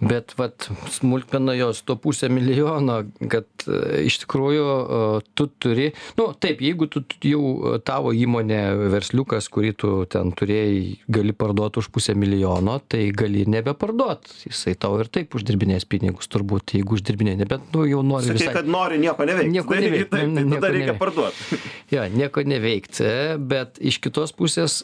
[0.03, 2.97] Bet vat smulkmena jos to pusę milijono,
[3.31, 5.03] kad e, iš tikrųjų e,
[5.39, 5.85] tu turi,
[6.19, 11.79] nu taip, jeigu tu jau e, tavo įmonė versliukas, kurį tu ten turėjai, gali parduoti
[11.79, 14.35] už pusę milijono, tai gali ir nebeparduoti.
[14.49, 18.57] Jisai tau ir taip uždirbinės pinigus, turbūt, jeigu uždirbinė, nebent nu, jau nori Sakai, visai.
[18.59, 19.55] kad nori nieko neveikti.
[19.55, 21.03] Nieko tai, neveikt, Taip, tai nieko tada reikia neveikt.
[21.05, 21.61] parduoti.
[21.93, 23.09] Jo, nieko neveikti,
[23.53, 24.79] bet iš kitos pusės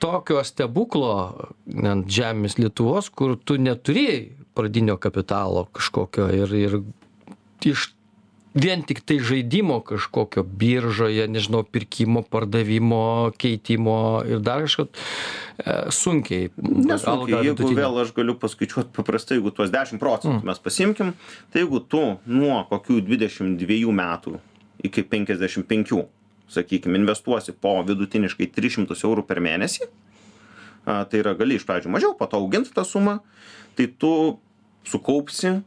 [0.00, 1.12] tokio stebuklo
[1.84, 4.22] ant žemės Lietuvos, kur tu neturėjai
[4.58, 6.80] pradinio kapitalo kažkokio ir, ir
[7.68, 7.92] iš
[8.58, 16.50] vien tik tai žaidimo kažkokio biržoje, nežinau, pirkimo, pardavimo, keitimo ir dar kažko e, sunkiai.
[16.56, 17.80] Nesunkiai, jeigu vidutinę.
[17.82, 20.46] vėl aš galiu paskaičiuoti paprastai, jeigu tuos 10 procentų Mm.
[20.50, 21.14] mes pasimkim,
[21.52, 24.38] tai jeigu tu nuo kokių 22 metų
[24.84, 26.04] iki 55,
[26.48, 29.88] sakykime, investuosi po vidutiniškai 300 eurų per mėnesį,
[30.84, 33.18] tai yra gali iš pradžių mažiau, po to auginti tą sumą,
[33.76, 34.38] tai tu
[34.88, 35.58] sukaupsi,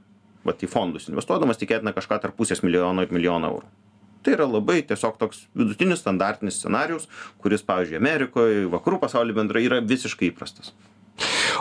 [0.48, 3.72] va, į fondus investuodamas tikėtina kažką tarp pusės milijono ir milijono eurų.
[4.22, 7.08] Tai yra labai tiesiog toks vidutinis standartinis scenarius,
[7.42, 10.74] kuris, pavyzdžiui, Amerikoje, vakarų pasaulio bendrai yra visiškai įprastas.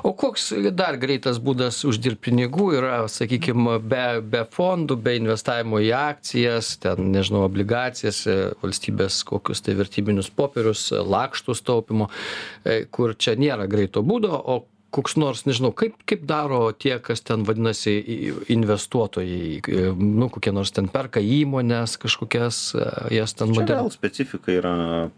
[0.07, 5.91] O koks dar greitas būdas uždirbti pinigų yra, sakykime, be, be fondų, be investavimo į
[5.97, 8.23] akcijas, ten, nežinau, obligacijas,
[8.63, 12.09] valstybės kokius tai vertybinius popierius, lakštus taupimo,
[12.65, 17.23] e, kur čia nėra greito būdo, o koks nors nežinau kaip kaip daro tie kas
[17.27, 17.95] ten vadinasi
[18.53, 22.59] investuotojai nu kokie nors ten perka įmones kažkokias
[23.15, 24.75] jas ten Čia vėl specifika yra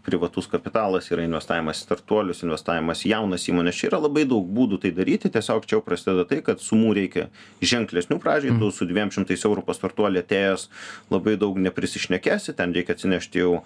[0.06, 3.78] privatus kapitalas, yra investavimas į startuolius, investavimas į jaunas įmonės.
[3.78, 7.28] Čia yra labai daug būdų tai daryti, tiesiog čia jau prasideda tai, kad sumų reikia
[7.62, 10.68] ženklesnių pradžiai, tu su 200 eurų pastartuolį atėjęs
[11.12, 13.60] labai daug neprisišnekėsi, ten reikia atsinešti jau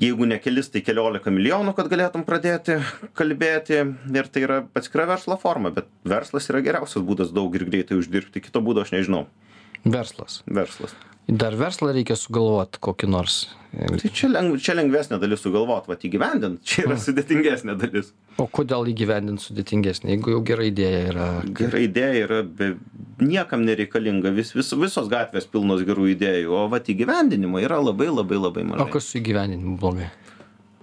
[0.00, 2.78] jeigu ne kelis tai keliolika milijonų kad galėtum pradėti
[3.18, 3.80] kalbėti.
[4.14, 8.42] Ir tai yra atskira verslo forma bet verslas yra geriausias būdas daug ir greitai uždirbti.
[8.44, 9.26] Kito būdo aš nežinau.
[9.84, 10.42] Verslas.
[10.46, 10.94] Verslas.
[11.24, 13.44] Dar verslą reikia sugalvot kokį nors.
[13.74, 16.60] Tai čia lengv čia lengvesnė dalis sugalvot vat įgyvendint.
[16.68, 21.28] Čia yra sudėtingesnė dalis o kodėl įgyvendint sudėtingesnė jeigu jau gera idėja yra?
[21.60, 22.74] Gera idėja yra be
[23.22, 28.40] niekam nereikalinga vis vis visos gatvės pilnos gerų idėjų o vat įgyvendinimo yra labai labai
[28.40, 30.10] labai o mažai kas su įgyvendinimu blogai?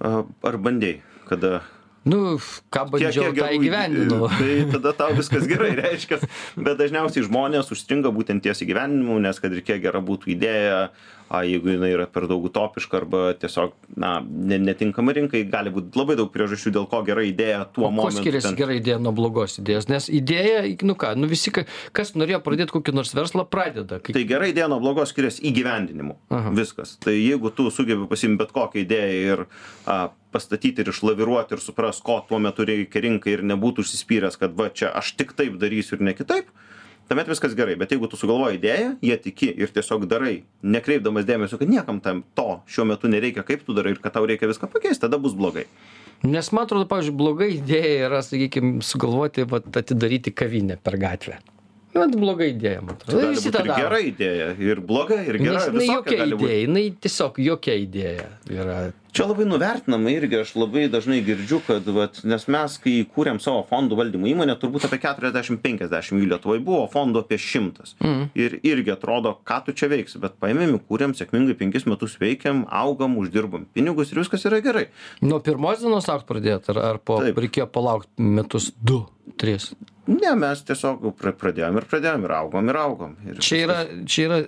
[0.01, 1.61] Ar bandei kada?
[2.07, 2.39] Nu
[2.73, 6.23] ką bandžiau tą gerų įgyvendinau tai tada tau viskas gerai reiškias.
[6.55, 10.79] Bet dažniausiai žmonės užstringa būtent ties įgyvendinimu nes kad ir kiek gera būtų idėja
[11.31, 15.95] a jeigu jinai yra per daug utopiška arba tiesiog na ne netinkama rinkai gali būt
[15.95, 18.57] labai daug priežasčių dėl ko gera idėja tuo o kuo momentu skiriasi ten.
[18.59, 19.87] gera idėja nuo blogos idėjos?
[19.91, 21.63] Nes idėja nu ką nu visi ka
[21.95, 24.01] kas norėjo pradėt kokį nors verslą pradeda.
[24.03, 26.17] Kai tai gera idėja nuo blogos skiriasi įgyvendinimu.
[26.31, 26.51] Aha.
[26.57, 26.97] viskas.
[27.03, 29.45] Tai jeigu tu sugebi pasiimt bet kokią idėją ir
[29.87, 34.55] a pastatyti ir išlaviruot ir suprast ko tuo metu reikia rinkai ir nebūt užsispyręs kad
[34.57, 36.51] va čia aš tik taip darysiu ir ne kitaip
[37.09, 37.77] tuomet viskas gerai.
[37.79, 42.23] Bet jeigu tu sugalvoji idėją ja tiki ir tiesiog darai nekreipdamas dėmesio kad niekam tam
[42.37, 45.37] to šiuo metu nereikia kaip tu darai ir kad tau reikia viską pakeist tada bus
[45.37, 45.65] blogai.
[46.21, 51.39] Nes man atrodo pavyzdžiui bloga idėja yra sakykim sugalvoti vat atidaryti kavinę per gatvę.
[51.91, 53.19] Nu vat bloga idėja man atrodo.
[53.19, 53.77] Gali visi tą daro.
[53.81, 58.27] gera idėja ir bloga ir gera nes jinai jokia gali idėja jinai tiesiog jokia idėja
[58.53, 58.77] yra
[59.11, 63.63] čia labai nuvertinama irgi aš labai dažnai girdžiu kad vat nes mes kai įkūrėm savo
[63.69, 67.95] fondų valdymo įmonę turbūt apie keturiasdešim penkiasdešim jų lietuvoj buvo fondų apie šimtas.
[67.99, 68.29] Mhm.
[68.35, 73.17] ir irgi atrodo ką tu čia veiksi bet paėmėm įkūrėm sėkmingai penkis metus veikiam augam
[73.21, 74.87] uždirbam pinigus ir viskas yra gerai.
[75.21, 79.03] Nuo pirmos dienos augt pradėjot ar ar po reikėjo palaukt metus du
[79.37, 79.71] tris?
[80.09, 83.11] Ne mes tiesiog pra pradėjom ir pradėjom ir augom ir augom.
[83.27, 83.77] Ir čia yra
[84.09, 84.39] čia yra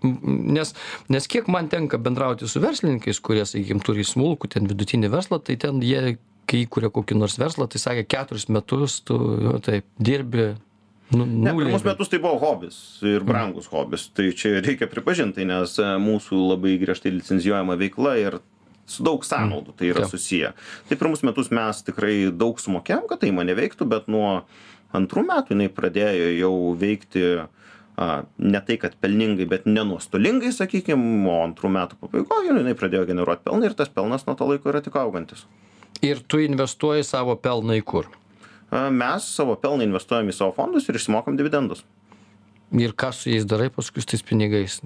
[0.00, 0.70] nes
[1.10, 5.56] nes kiek man tenka bendrauti su verslininkais kurie sakykim turi smulkų ten vidutinį verslą tai
[5.60, 6.18] ten jie
[6.50, 9.18] kai įkuria kokį nors verslą tai sakė keturis metus tu
[9.66, 10.52] taip dirbi
[11.10, 14.06] nu Ne, pirmus metus tai buvo hobis ir brangus hobis.
[14.14, 18.36] Tai čia reikia pripažinti, nes e, mūsų labai griežtai licenzijuojama veikla ir
[18.90, 20.12] su daug sąnaudų tai yra Taip.
[20.14, 20.52] susiję.
[20.88, 24.44] Tai pirmus metus mes tikrai daug sumokėjom, kad tai mane veiktų, bet nuo
[24.94, 27.26] antrų metų jinai pradėjo jau veikti
[28.00, 33.44] a, ne tai, kad pelningai, bet nenuostolingai, sakykime, o antrų metų pabaigoje jinai pradėjo generuoti
[33.44, 35.44] pelną ir tas pelnas nuo to laiko yra tik augantis.
[36.02, 38.08] ir tu investuoji savo pelną į kur
[38.70, 41.82] A, Mes savo pelną investuojam į savo fondus ir išsimokam dividendus.
[42.72, 44.76] ir ką su jais darai paskui su tais pinigais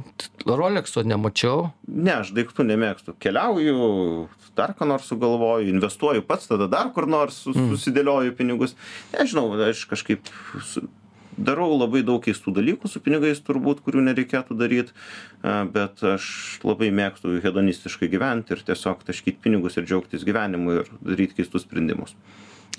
[0.48, 3.12] rolekso nemačiau Ne, aš daiktų nemėgstu.
[3.20, 8.74] Keliauju, dar ką nors sugalvoju, investuoju pats, tada dar kur nors sus- susidėlioju pinigus.
[9.12, 10.24] Nežinau, aš kažkaip
[10.64, 10.88] su,
[11.36, 14.94] darau labai daug keistų dalykų su pinigais turbūt, kurių nereikėtų daryti,
[15.42, 16.26] bet aš
[16.64, 22.16] labai mėgstu hedonistiškai gyventi ir tiesiog taškyti pinigus ir džiaugtis gyvenimu ir daryti keistus sprendimus.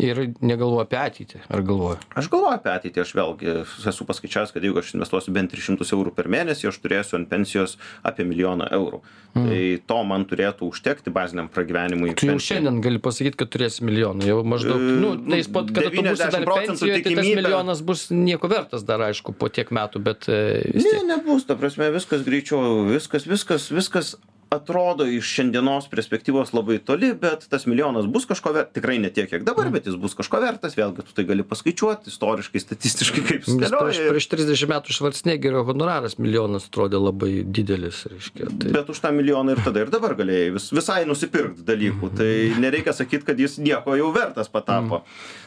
[0.02, 3.54] Ir negalvoji apie ateitį ar galvoji Aš galvoju apie ateitį, aš vėlgi
[3.92, 7.78] esu paskaičiavęs, kad jeigu aš investuosiu bent 300 eurų per mėnesį, aš turėsiu ant pensijos
[8.06, 9.02] apie milijoną eurų.
[9.36, 9.48] Mm.
[9.50, 12.14] Tai to man turėtų užtekti baziniam pragyvenimui.
[12.16, 15.50] tu jau šiandien gali pasakyt kad turėsi milijoną jau maždaug E, nu nu, tai jis
[15.52, 19.36] po kada tu būsi 90 dar pensijoj tai tas milijonas bus nieko vertas dar aišku
[19.40, 20.40] po tiek metų bet e,
[20.76, 24.16] vis Ne, tiek nebus, ta prasme, viskas greičiau, viskas, viskas, viskas
[24.54, 29.28] atrodo iš šiandienos perspektyvos labai toli, bet tas milijonas bus kažko vertas, tikrai ne tiek,
[29.30, 33.48] kiek dabar, bet jis bus kažko vertas, vėlgi tu tai gali paskaičiuoti istoriškai, statistiškai, kaip
[33.56, 38.52] Nes prieš, 30 metų Švarcnegerio honoraras milijonas atrodė labai didelis, reiškia.
[38.52, 42.12] Tai, Bet už tą milijoną ir tada ir dabar galėjai vis, visai nusipirkti dalykų.
[42.12, 42.20] Mhm.
[42.22, 45.04] Tai nereikia sakyti, kad jis nieko jau vertas patapo.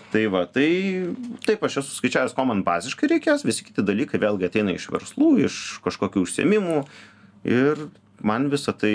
[0.09, 0.69] Tai va, tai
[1.45, 5.35] taip aš esu skaičiavęs, ko man baziškai reikės, visi kiti dalykai vėlgi ateina iš verslų,
[5.45, 6.79] iš kažkokių užsiemimų
[7.45, 7.83] ir
[8.27, 8.95] man visą tai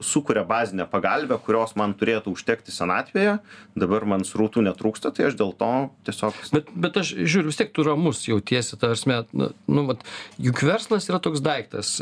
[0.00, 3.38] sukuria bazinę pagalvę kurios man turėtų užtekti senatvėje.
[3.78, 5.70] Dabar man srautų netrūksta tai aš dėl to
[6.08, 10.04] tiesiog bet bet aš žiūriu vis tiek tu ramus jautiesi ta prasme nu nu vat
[10.42, 11.96] juk verslas yra toks daiktas.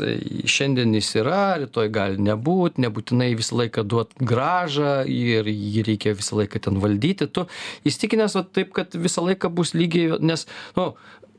[0.49, 6.41] Šiandien jis yra rytoj gali nebūt nebūtinai visą laiką duot grąžą ir jį reikia visą
[6.41, 7.29] laiką ten valdyti.
[7.31, 7.47] Tu
[7.87, 10.93] įsitikinęs vat taip kad visą laiką bus lygiai nes nu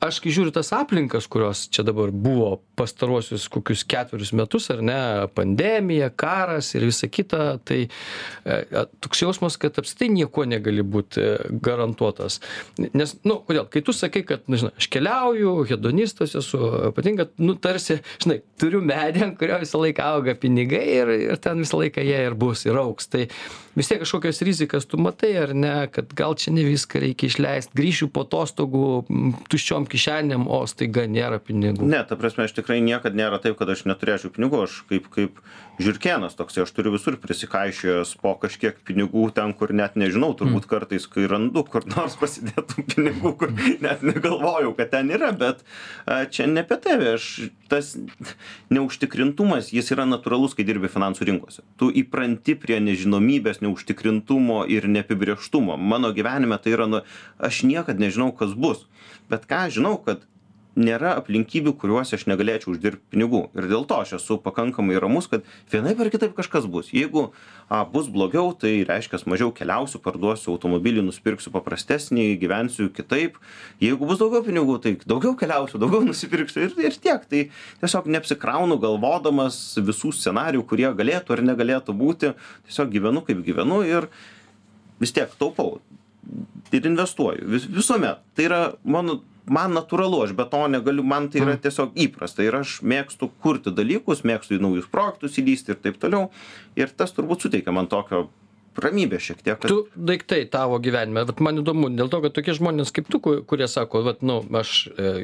[0.05, 4.99] aš kai žiūriu tas aplinkas kurios čia dabar buvo pastaruosius kokius ketverius metus ar ne
[5.35, 7.87] pandemija karas ir visa kita tai
[8.45, 11.29] e, toks jausmas kad apskritai niekuo negali būt e,
[11.63, 12.41] garantuotas.
[12.79, 13.67] Nes nu kodėl?
[13.73, 18.83] Kai tu sakai kad nu žinai aš keliauju hedonistas esu patinka nu tarsi žinai turiu
[18.85, 22.67] medį ant kurio visą laiką auga pinigai ir ir ten visą laiką jie ir bus
[22.69, 23.09] ir augs.
[23.13, 23.27] Tai
[23.77, 27.75] vis tiek kažkokias rizikas tu matai ar ne kad gal čia ne viską reikia išleist
[27.77, 28.89] grįšiu po atostogų
[29.53, 31.87] tuščiom kišenėm o staiga nėra pinigų.
[31.87, 35.41] Ne ta prasme aš tikrai niekad nėra taip kad aš neturėčiau pinigų aš kaip kaip
[35.83, 40.71] žiurkėnas toksai aš turiu visur prisikaišiojęs po kažkiek pinigų ten kur net nežinau turbūt mm.
[40.71, 43.53] kartais kai randu kur nors pasidėtų pinigų kur
[43.85, 45.63] net negalvojau kad ten yra bet
[46.07, 47.29] a, čia ne apie tai aš
[47.71, 47.95] tas
[48.73, 51.65] neužtikrintumas jis yra natūralus kai dirbi finansų rinkose.
[51.81, 57.03] Tu įpranti prie nežinomybės neužtikrintumo ir neapibrėžtumo mano gyvenime tai yra nu
[57.39, 58.87] aš niekad nežinau kas bus.
[59.31, 60.25] Bet ką žinau kad
[60.77, 63.47] nėra aplinkybių kuriuose aš negalėčiau uždirbt pinigų.
[63.57, 66.93] Ir dėl to aš esu pakankamai ramus kad vienaip ar kitaip kažkas bus.
[66.95, 67.31] Jeigu
[67.73, 73.39] a bus blogiau tai reiškias mažiau keliausiu parduosiu automobilį nusipirksiu paprastesnį gyvensiu kitaip.
[73.83, 76.69] Jeigu bus daugiau pinigų tai daugiau keliausiu daugiau nusipirksiu.
[76.69, 77.25] Ir ir tiek.
[77.25, 77.45] Tai
[77.83, 82.35] tiesiog neapsikraunu galvodamas visų scenarijų kurie galėtų ar negalėtų būti.
[82.69, 84.11] Tiesiog gyvenu kaip gyvenu ir
[85.01, 85.79] vis tiek taupau.
[86.75, 87.49] Ir investuoju.
[87.49, 88.21] Vis visuomet.
[88.37, 91.63] Tai yra mano man natūralu aš be to negaliu man tai yra mm.
[91.67, 96.31] tiesiog įprasta ir aš mėgstu kurti dalykus mėgstu į naujus projektus įlįsti ir taip toliau
[96.79, 98.27] ir tas turbūt suteikia man tokio
[98.83, 102.55] ramybės šiek tiek kad tu daiktai tavo gyvenime vat man įdomu dėl to kad tokie
[102.57, 105.15] žmonės kaip tu kurie sako vat nu aš e,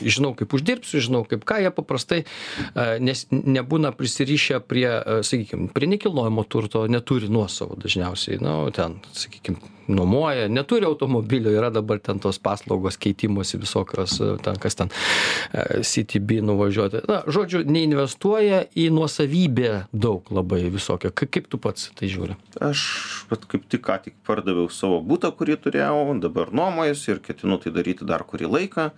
[0.00, 5.68] žinau kaip uždirbsiu žinau kaip ką jie paprastai e, nes nebūna prisirišę prie e, sakykim
[5.74, 12.20] prie nekilnojamo turto neturi nuosavo dažniausiai nu ten sakykim nuomoja neturi automobilio yra dabar ten
[12.22, 14.92] tos paslaugos keitimosi visokios ten kas ten
[15.82, 17.04] citybee nuvažiuoti.
[17.08, 22.36] Na žodžiu neinvestuoja į nuosavybę daug labai visokią kaip tu pats tai žiūri?
[22.62, 22.84] Aš
[23.30, 27.74] vat kaip tik ką tik pardaviau savo butą kurį turėjau dabar nuomojuosi ir ketinu tai
[27.74, 28.90] daryti dar kurį laiką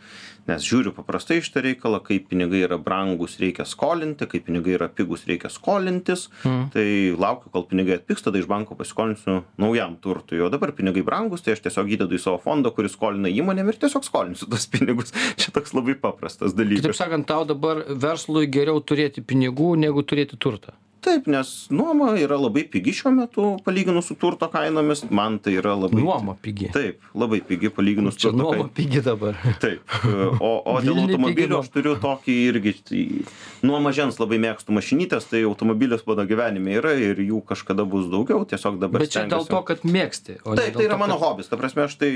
[0.49, 4.90] nes žiūriu paprastai į šitą reikalą kai pinigai yra brangūs reikia skolinti kai pinigai yra
[4.92, 6.29] pigūs reikia skolintis.
[6.44, 6.68] Mm.
[6.75, 6.87] tai
[7.20, 10.42] laukiu kol pinigai atpigs tada iš banko pasiskolinsiu naujam turtui.
[10.44, 13.80] O dabar pinigai brangūs tai aš tiesiog įdedu į savo fondą kuris skolina įmonėm ir
[13.87, 15.14] tiesiog skolinsiu tuos pinigus.
[15.40, 16.84] Čia toks labai paprastas dalykas.
[16.84, 22.38] Kitaip sakant tau dabar verslui geriau turėti pinigų negu turėti turtą taip nes nuoma yra
[22.40, 25.04] labai pigi šiuo metu palyginus su turto kainomis.
[25.14, 26.70] Man tai yra labai nuoma pigi.
[26.74, 29.38] Taip labai pigi palyginus čia nuoma pigi dabar.
[29.62, 29.94] Taip
[30.40, 33.02] o o dėl automobilių aš turiu tokį irgi tai
[33.66, 38.46] nuo mažens labai mėgstu mašinytes tai automobilis mano gyvenime yra ir jų kažkada bus daugiau
[38.48, 41.50] tiesiog dabar bet čia dėl to kad mėgsti o taip tai yra mano hobis.
[41.50, 42.12] Ta prasme aš tai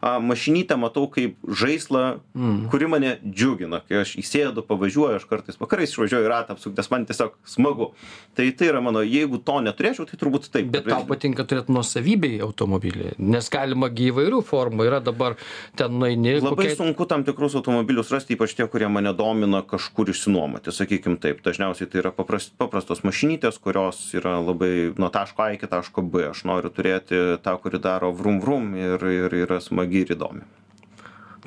[0.00, 2.68] a mašinytę matau kaip žaislą mm.
[2.70, 3.80] kuri mane džiugina.
[3.88, 7.90] Kai aš įsėdu pavažiuoju aš kartais vakarais išvažiuoju ratą apsukt nes man tiesiog smagu.
[8.38, 12.38] Tai tai yra mano jeigu to neturėčiau tai turbūt taip bet tau patinka turėt nuosavybėj
[12.46, 15.34] automobilį nes galima įvairių formų yra dabar
[15.78, 20.74] ten nueini labai sunku tam tikrus automobilius rasti ypač tie kurie mane domina kažkur išsinuomoti
[20.74, 21.42] sakykim taip.
[21.42, 26.28] Dažniausiai tai yra papras paprastos mašinytės kurios yra labai nuo taško a iki taško b.
[26.30, 30.46] Aš noriu turėti tą kuri daro vrum vrum ir ir yra smagi smagi ir įdomi.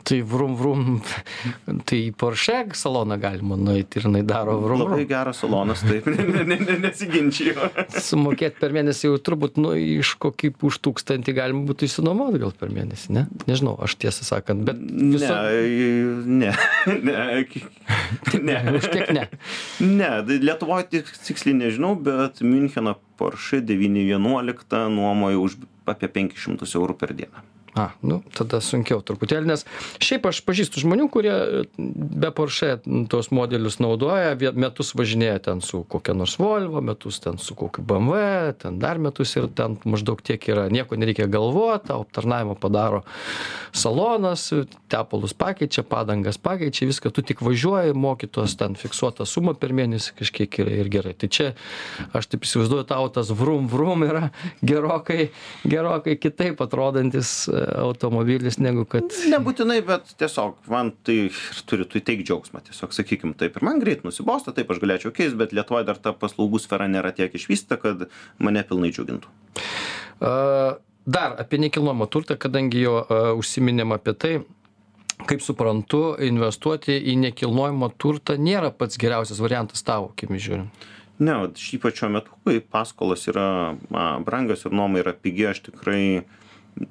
[0.01, 0.85] Tai vrum vrum,
[1.85, 4.95] tai į Porsche saloną galima nueiti ir jinai daro vrum vrum.
[4.95, 7.53] Labai geras salonas, taip, ne, ne, ne, nesiginčiu.
[8.01, 12.73] Sumokėti per mėnesį jau turbūt, nu, iš kokį už tūkstantį galima būtų įsinuomoti gal per
[12.73, 13.27] mėnesį, ne?
[13.51, 14.81] Nežinau, aš tiesą sakant, bet...
[14.81, 15.37] Viso...
[16.25, 16.49] Ne,
[16.89, 17.21] ne,
[18.41, 18.59] ne, ne.
[18.79, 19.29] už kiek ne?
[20.01, 27.51] Ne, Lietuvoje tiksliai nežinau, bet Müncheno Porsche 911 nuomoja už apie 500 eurų per dieną
[27.75, 29.65] a nu tada sunkiau truputėlį nes
[30.03, 31.35] šiaip aš pažįstu žmonių kurie
[31.77, 32.77] be porsche
[33.11, 38.19] tuos modelius naudoja metus važinėja ten su kokia nors volvo metus ten su kokiu bmw
[38.59, 40.67] ten dar metus ir ten maždaug tiek yra.
[40.71, 43.03] Nieko nereikia galvot tau aptarnavimą padaro
[43.71, 44.49] salonas
[44.91, 50.17] tepalus pakeičia padangas pakeičia viską tu tik važiuoji moki tuos ten fiksuotą sumą per mėnesį
[50.19, 51.13] kažkiek yra ir gerai.
[51.15, 51.47] Tai čia
[52.17, 54.29] aš taip įsivaizduoju tau tas vrum vrum yra
[54.65, 55.29] gerokai
[55.63, 57.47] gerokai kitaip atrodantis
[57.81, 59.09] automobilis, negu kad...
[59.31, 63.57] Nebūtinai, bet tiesiog man tai ir turi tu teik džiaugsmą, tiesiog sakykim taip.
[63.57, 67.13] Ir man greit nusibosta, taip aš galėčiau keisti, bet Lietuvoje dar ta paslaugų sfera nėra
[67.17, 68.07] tiek išvystyta, kad
[68.41, 69.31] mane pilnai džiugintų.
[70.21, 73.05] Uh, dar apie nekilnojamą turtą, kadangi uh,
[73.39, 74.33] užsiminėm apie tai,
[75.29, 80.89] kaip suprantu, investuoti į nekilnojamą turtą nėra pats geriausias variantas tavo, kaip žiūrint.
[81.21, 81.35] Ne,
[81.77, 83.75] ypač šiuo metu, kai paskolos yra
[84.25, 86.23] brangios ir nuoma yra pigi, aš tikrai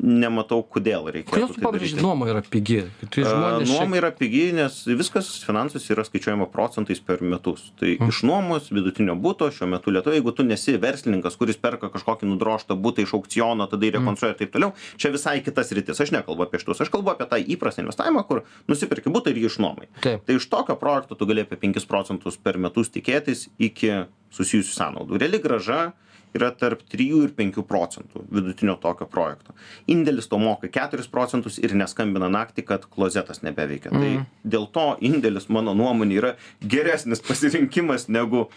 [0.00, 1.30] nematau, kodėl reikėtų.
[1.32, 2.82] Kodėl tu tai pabrėži, nuoma yra pigi?
[3.10, 7.70] Tai žmonės Nuoma yra pigi, nes viskas finansus yra skaičiuojama procentais per metus.
[7.80, 8.08] Tai Mm.
[8.12, 12.76] iš nuomos vidutinio būto šiuo metu Lietuvoje, jeigu tu nesi verslininkas, kuris perka kažkokį nudroštą
[12.80, 13.88] būtą iš aukciono, tada Mm.
[13.90, 16.00] jį rekonstruoja ir taip toliau, čia visai kitas rytis.
[16.00, 19.46] Aš nekalbu apie šitus, aš kalbu apie tą įprastą investavimą, kur nusipirki būtą ir jį
[19.50, 19.86] išnuomai.
[20.00, 20.24] Taip.
[20.26, 25.18] Tai iš tokio projekto tu gali apie 5 procentus per metus tikėtis iki susijusių sąnaudų.
[25.18, 25.92] Reali graža
[26.36, 29.54] yra tarp 3 ir 5 procentų vidutinio tokio projekto.
[29.90, 33.92] Indėlis to moka 4 procentus ir neskambina naktį, kad klozetas nebeveikia.
[33.94, 34.12] Tai
[34.44, 38.48] dėl to indėlis, mano nuomonė, yra geresnis pasirinkimas negu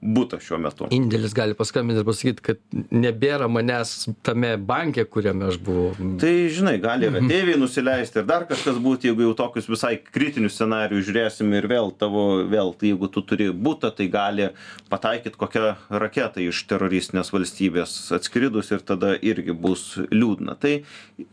[0.00, 0.88] būtas šiuo metu.
[0.94, 2.60] Indėlis gali paskambinti ir pasakyti, kad
[2.94, 5.92] nebėra manęs tame banke, kuriame aš buvau.
[6.20, 10.56] Tai žinai, gali ir ateiviai nusileisti ir dar kažkas būti, jeigu jau tokius visai kritinius
[10.58, 14.50] scenarius žiūrėsim ir vėl tavo, vėl, tai jeigu tu turi būtą, tai gali
[14.92, 20.56] pataikyti kokią raketą iš teroristinės valstybės atskridus ir tada irgi bus liūdna.
[20.60, 20.74] Tai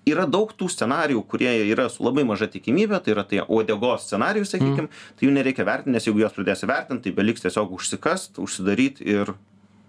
[0.08, 4.52] yra daug tų scenarijų, kurie yra su labai maža tikimybė, tai yra tie uodegos scenarijus,
[4.54, 5.04] sakykime, mm.
[5.18, 7.76] tai jų nereikia vertinti, nes jeigu juos pradėsi vertinti, tai beliks tiesiog
[8.26, 9.34] užsikast, užsidaryti ir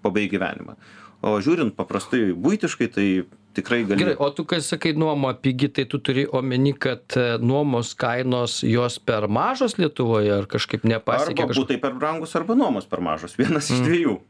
[0.03, 0.76] pabaigti gyvenimą.
[1.22, 3.24] O žiūrint paprastai būtiškai, tai
[3.57, 4.03] tikrai gali.
[4.03, 8.62] Gerai, o tu, kai sakai nuoma pigi, tai tu turi omeny, kad e, nuomos kainos
[8.62, 11.64] jos per mažos Lietuvoje ar kažkaip nepasiekia Arba kažko.
[11.64, 13.37] būtai per brangus, arba nuomos per mažos.
[13.39, 14.20] Vienas iš dviejų.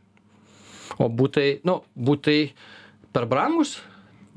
[0.99, 2.53] O būtai, nu, būtai
[3.13, 3.81] per brangus?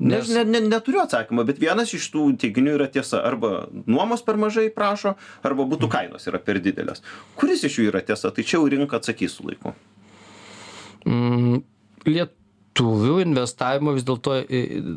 [0.00, 3.20] Nes ne, ne, neturiu atsakymą, bet vienas iš tų teiginių yra tiesa.
[3.28, 5.12] Arba nuomos per mažai prašo,
[5.44, 7.04] arba būtų kainos yra per didelės.
[7.36, 9.74] Kuris iš jų yra tiesa, tai čia jau rinka atsakys su laiku.
[11.04, 11.60] Mm,
[12.08, 14.38] lietuvių investavimo vis dėlto,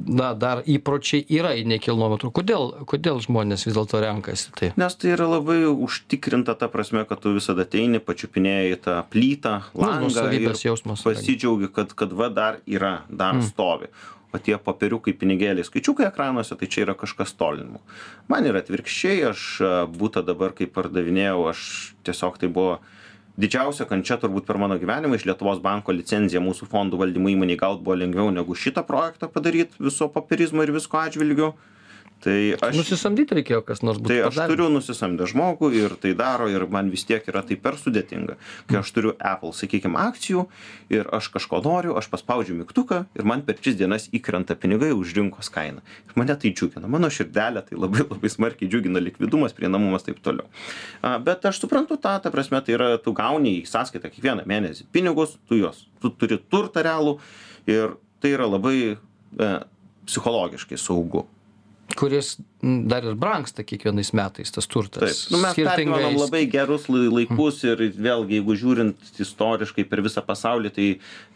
[0.07, 2.33] na, dar įpročiai yra į nekilnojamą turtą.
[2.39, 4.71] Kodėl, kodėl žmonės vis dėlto renkasi tai?
[4.79, 9.83] Nes tai yra labai užtikrinta ta prasme, kad tu visada ateini, pačiupinėjai tą plytą, Nu,
[9.83, 11.03] langą ir nuosavybės jausmas.
[11.07, 13.47] pasidžiaugi, kad, kad va dar yra, dar mm.
[13.51, 13.91] stovi.
[14.33, 17.83] O tie papiriukai, pinigėliai, skaičiukai ekranuose, tai čia yra kažkas tolinimo.
[18.31, 21.65] Man yra atvirkščiai, aš a, būtą dabar, kai pardavinėjau, aš
[22.07, 22.79] tiesiog tai buvo
[23.37, 27.85] didžiausia kančia turbūt per mano gyvenimą iš Lietuvos banko licenciją mūsų fondų valdymo įmoniai gauti
[27.85, 31.53] buvo lengviau negu šitą projektą padaryti viso papirizmo ir visko atžvilgiu.
[32.23, 34.07] Tai aš Nusisamdyti reikėjo, kas nors būtų.
[34.07, 34.51] Tai aš padaręs.
[34.53, 38.37] turiu nusisamdę žmogų ir tai daro ir man vis tiek yra tai per sudėtinga.
[38.69, 40.45] Kai aš turiu Apple, sakykime, akcijų
[40.93, 45.11] ir aš kažko noriu, aš paspaudžiu mygtuką ir man per tris dienas įkrenta pinigai už
[45.17, 45.83] rinkos kainą.
[46.07, 46.87] Ir mane tai džiugina.
[46.87, 50.47] Mano širdelė tai labai labai smarkiai džiugina likvidumas, prieinamumas taip toliau.
[51.27, 55.35] Bet aš suprantu tą, ta prasme, tai yra, tu gauni į sąskaitą kiekvieną mėnesį pinigus,
[55.49, 57.17] tu juos, tu turi turtą realų
[57.67, 59.53] ir tai yra labai e,
[60.07, 61.27] psichologiškai saugu.
[61.99, 65.01] Kuris dar ir brangsta kiekvienais metais tas turtas.
[65.25, 70.23] Taip, nu, mes pergyvenam labai gerus lai- laikus ir vėlgi, jeigu žiūrint istoriškai per visą
[70.25, 70.87] pasaulį, tai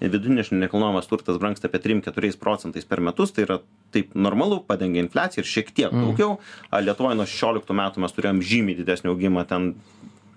[0.01, 3.59] vidutinis nekilnojamas turtas brangsta apie 3-4 procentais per metus, tai yra
[3.91, 6.39] taip normalu, padengia infliaciją ir šiek tiek daugiau.
[6.71, 9.73] A, Lietuvoje nuo 16 metų mes turėjom žymiai didesnį augimą, ten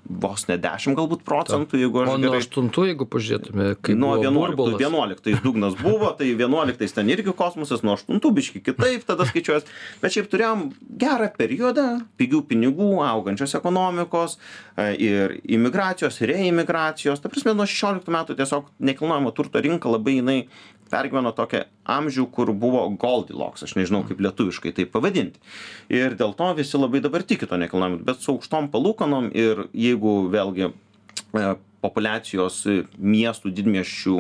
[0.04, 2.40] vos ne 10 galbūt procentų, jeigu aš O nuo gerai...
[2.42, 4.80] aštuntų, jeigu pažiūrėtume, kaip Nuo buvo 11, burbulas.
[4.80, 9.68] 11 dugnas buvo, tai 11 ten irgi kosmosas, nuo 8 biški kitaip tada skaičiuojas.
[10.02, 10.66] Bet šiaip turėjom
[11.02, 11.86] gerą periodą,
[12.20, 14.38] pigių pinigų, augančios ekonomikos
[14.76, 17.22] e, ir imigracijos, reimigracijos.
[17.22, 20.38] Ta prasme, nuo 16 metų tiesiog nekilnojamo turto rinka labai jinai
[20.90, 25.40] pergyveno tokią amžių, kur buvo Goldilocks, aš nežinau kaip lietuviškai tai pavadinti.
[25.92, 30.14] Ir dėl to visi labai dabar tiki to nekilnojamo, bet su aukštom palūkanom ir jeigu
[30.32, 31.44] vėlgi e,
[31.84, 34.16] populiacijos e, miestų didmiesčių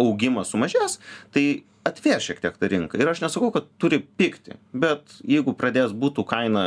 [0.00, 0.98] augimas sumažės,
[1.34, 3.00] tai atvės šiek tiek tą rinką.
[3.00, 6.64] Ir aš nesakau, kad turi pikti, bet jeigu pradės būtų kaina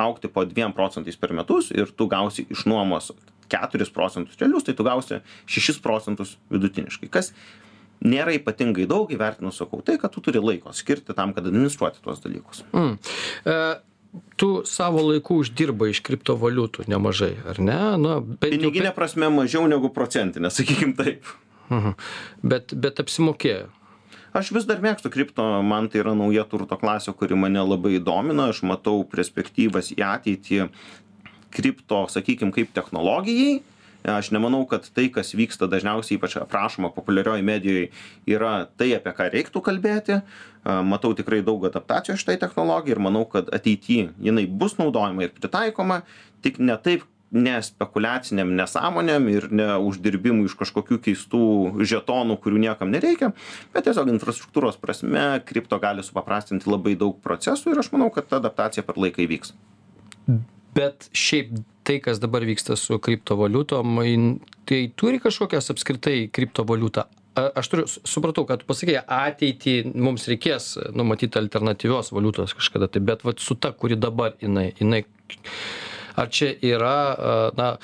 [0.00, 3.10] aukti po 2 procentais per metus ir tu gausi iš nuomos
[3.52, 7.10] 4 procentus realius, tai tu gausi 6 procentus vidutiniškai.
[7.12, 7.32] Kas
[8.02, 12.22] nėra ypatingai daug, įvertinus sakau, tai kad tu turi laiko skirti tam, kad administruoti tuos
[12.24, 12.64] dalykus.
[12.74, 12.96] Mm.
[13.46, 13.58] E,
[14.36, 17.80] tu savo laiku uždirbai iš kriptovaliutų nemažai, ar ne?
[18.00, 21.28] Nu, bent jau Piniginė prasme mažiau negu procentinė, sakykim taip.
[21.72, 21.94] Mhm.
[22.44, 23.70] Bet, bet apsimokėjo.
[24.36, 28.48] Aš vis dar mėgstu kripto, man tai yra nauja turto klasė, kuri mane labai domina,
[28.48, 30.62] aš matau perspektyvas į ateitį
[31.52, 33.60] kripto, sakykime, kaip technologijai,
[34.04, 37.86] aš nemanau kad tai kas vyksta dažniausiai ypač aprašoma populiarioj medijoj
[38.30, 40.20] yra tai apie ką reiktų kalbėti.
[40.62, 46.02] Matau tikrai daug adaptacijos šitai technologijai ir manau kad ateity jinai bus naudojama ir pritaikoma.
[46.42, 51.44] Tik ne taip ne spekuliacinėm nesąmonėm ir ne uždirbimui iš kažkokių keistų
[51.88, 53.32] žetonų kurių niekam nereikia
[53.72, 58.36] bet tiesiog infrastruktūros prasme kripto gali supaprastinti labai daug procesų ir aš manau kad ta
[58.42, 59.54] adaptacija per laiką įvyks.
[60.76, 63.98] Bet šiaip tai kas dabar vyksta su kriptovaliutom
[64.68, 71.38] tai turi kažkokias apskritai kriptovaliuta aš turiu supratau ką tu pasakei ateitį mums reikės numatyt
[71.40, 75.04] alternatyvios valiutos kažkada tai bet vat su ta kuri dabar jinai jinai
[76.16, 76.96] ar čia yra
[77.56, 77.76] na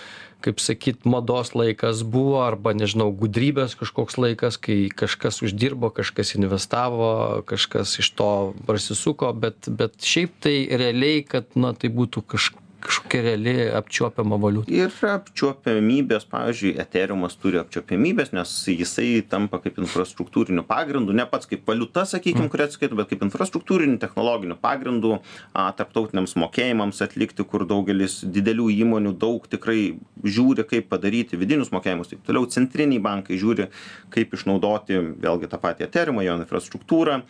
[0.45, 7.43] kaip sakyt mados laikas buvo arba nežinau gudrybės kažkoks laikas kai kažkas uždirbo kažkas investavo
[7.49, 8.31] kažkas iš to
[8.69, 14.71] prasisuko bet bet šiaip tai realiai kad na tai būtų kaž kažkokia reali apčiuopiama valiuta.
[14.71, 21.67] Yra apčiuopiamybės pavyzdžiui eteriumas turi apčiuopiamybės nes jisai tampa kaip infrastruktūriniu pagrindu ne pats kaip
[21.69, 25.17] valiuta sakykim kuri atsiskaito bet kaip infrastruktūriniu technologiniu pagrindu
[25.53, 29.81] a tarptautiniams mokėjimams atlikti kur daugelis didelių įmonių daug tikrai
[30.25, 32.47] žiūri kaip padaryti vidinius mokėjimus taip toliau.
[32.47, 33.71] Centriniai bankai žiūri
[34.15, 37.23] kaip išnaudoti vėlgi tą patį eteriumą jo infrastruktūrą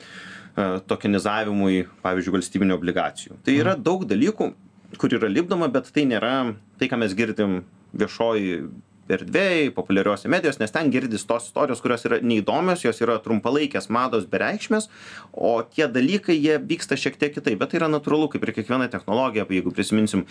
[0.90, 3.36] tokenizavimui pavyzdžiui valstybinių obligacijų.
[3.46, 4.52] Tai yra daug dalykų
[4.96, 7.62] kur yra lipdoma bet tai nėra tai ką mes girdim
[7.92, 8.68] viešoj
[9.12, 14.26] erdvėj populiariose medijos nes ten girdis tos istorijos kurios yra neįdomios jos yra trumpalaikės mados
[14.30, 14.88] bereikšmės
[15.32, 17.58] o tie dalykai jie vyksta šiek tiek kitaip.
[17.60, 20.26] Bet tai yra natūralu kaip ir kiekviena technologija jeigu prisiminsim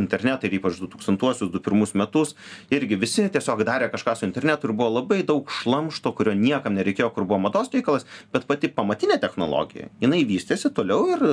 [0.00, 2.34] internetą ir ypač du tūkstantuosius du pirmus metus
[2.74, 7.12] irgi visi tiesiog darė kažką su internetu ir buvo labai daug šlamšto kurio niekam nereikėjo
[7.14, 11.26] kur buvo mados reikalas bet pati pamatinė technologija jinai vystėsi toliau ir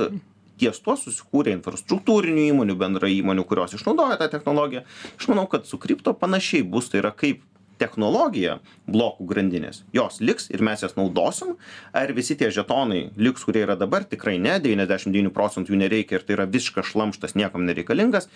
[0.60, 4.86] ties tuo susikūrė infrastruktūrinių įmonių bendrai įmonių kurios išnaudoja tą technologiją.
[5.18, 7.43] Aš manau kad su kripto panašiai bus tai yra kaip
[7.82, 9.84] technologija blokų grandinės.
[9.95, 11.56] Jos liks ir mes jas naudosim.
[11.95, 14.06] Ar visi tie žetonai liks kurie yra dabar?
[14.08, 18.30] Tikrai ne devyniasdešim devynių procentų jų nereikia ir tai yra visiškas šlamštas niekam nereikalingas.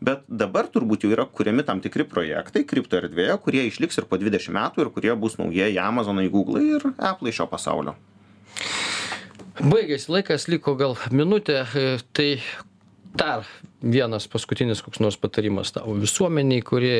[0.00, 4.20] Bet dabar turbūt jau yra kuriami tam tikri projektai kripto erdvėje kurie išliks ir po
[4.20, 7.98] dvidešim metų ir kurie bus naujieji amazonai gūglai ir eplai šio pasaulio
[9.60, 11.64] baigėsi laikas liko gal minutė
[12.16, 12.30] tai
[13.16, 13.46] dar
[13.80, 16.92] vienas paskutinis koks nors patarimas tavo visuomenei kuri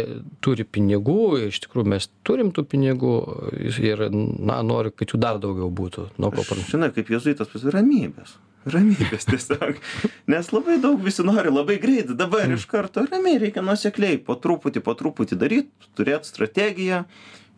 [0.45, 3.15] turi pinigų iš tikrųjų mes turim tų pinigų
[3.61, 6.11] ir na noriu kad jų dar daugiau būtų.
[6.21, 6.69] Nuo ko pradėt?
[6.73, 8.37] Žinai kaip jėzuitas ramybės.
[8.67, 9.81] Ramybės tiesiog.
[10.31, 14.85] Nes labai daug visi nori labai greit dabar iš karto ramiai reikia nuosekliai po truputį
[14.87, 17.05] po truputį daryt turėt strategiją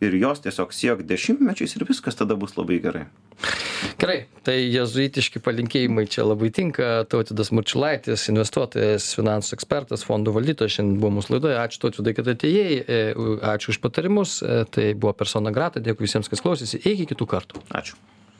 [0.05, 3.07] ir jos tiesiog siekt dešimtmečiais ir viskas tada bus labai gerai.
[3.99, 7.05] Gerai tai jėzuitiški palinkėjimai čia labai tinka.
[7.11, 11.59] Tautvydas marčiulaitis investuotojas finansų ekspertas fondų valdytojas šiandien buvo mūsų laidoje.
[11.63, 12.77] Ačiū tautvydai kad atėjai.
[12.83, 13.01] E,
[13.55, 14.39] ačiū už patarimus.
[14.43, 15.83] E, tai buvo persona grata.
[15.83, 16.83] Dėkui visiems kas klausėsi.
[16.83, 17.67] Iki kitų kartų.
[17.75, 17.99] Ačiū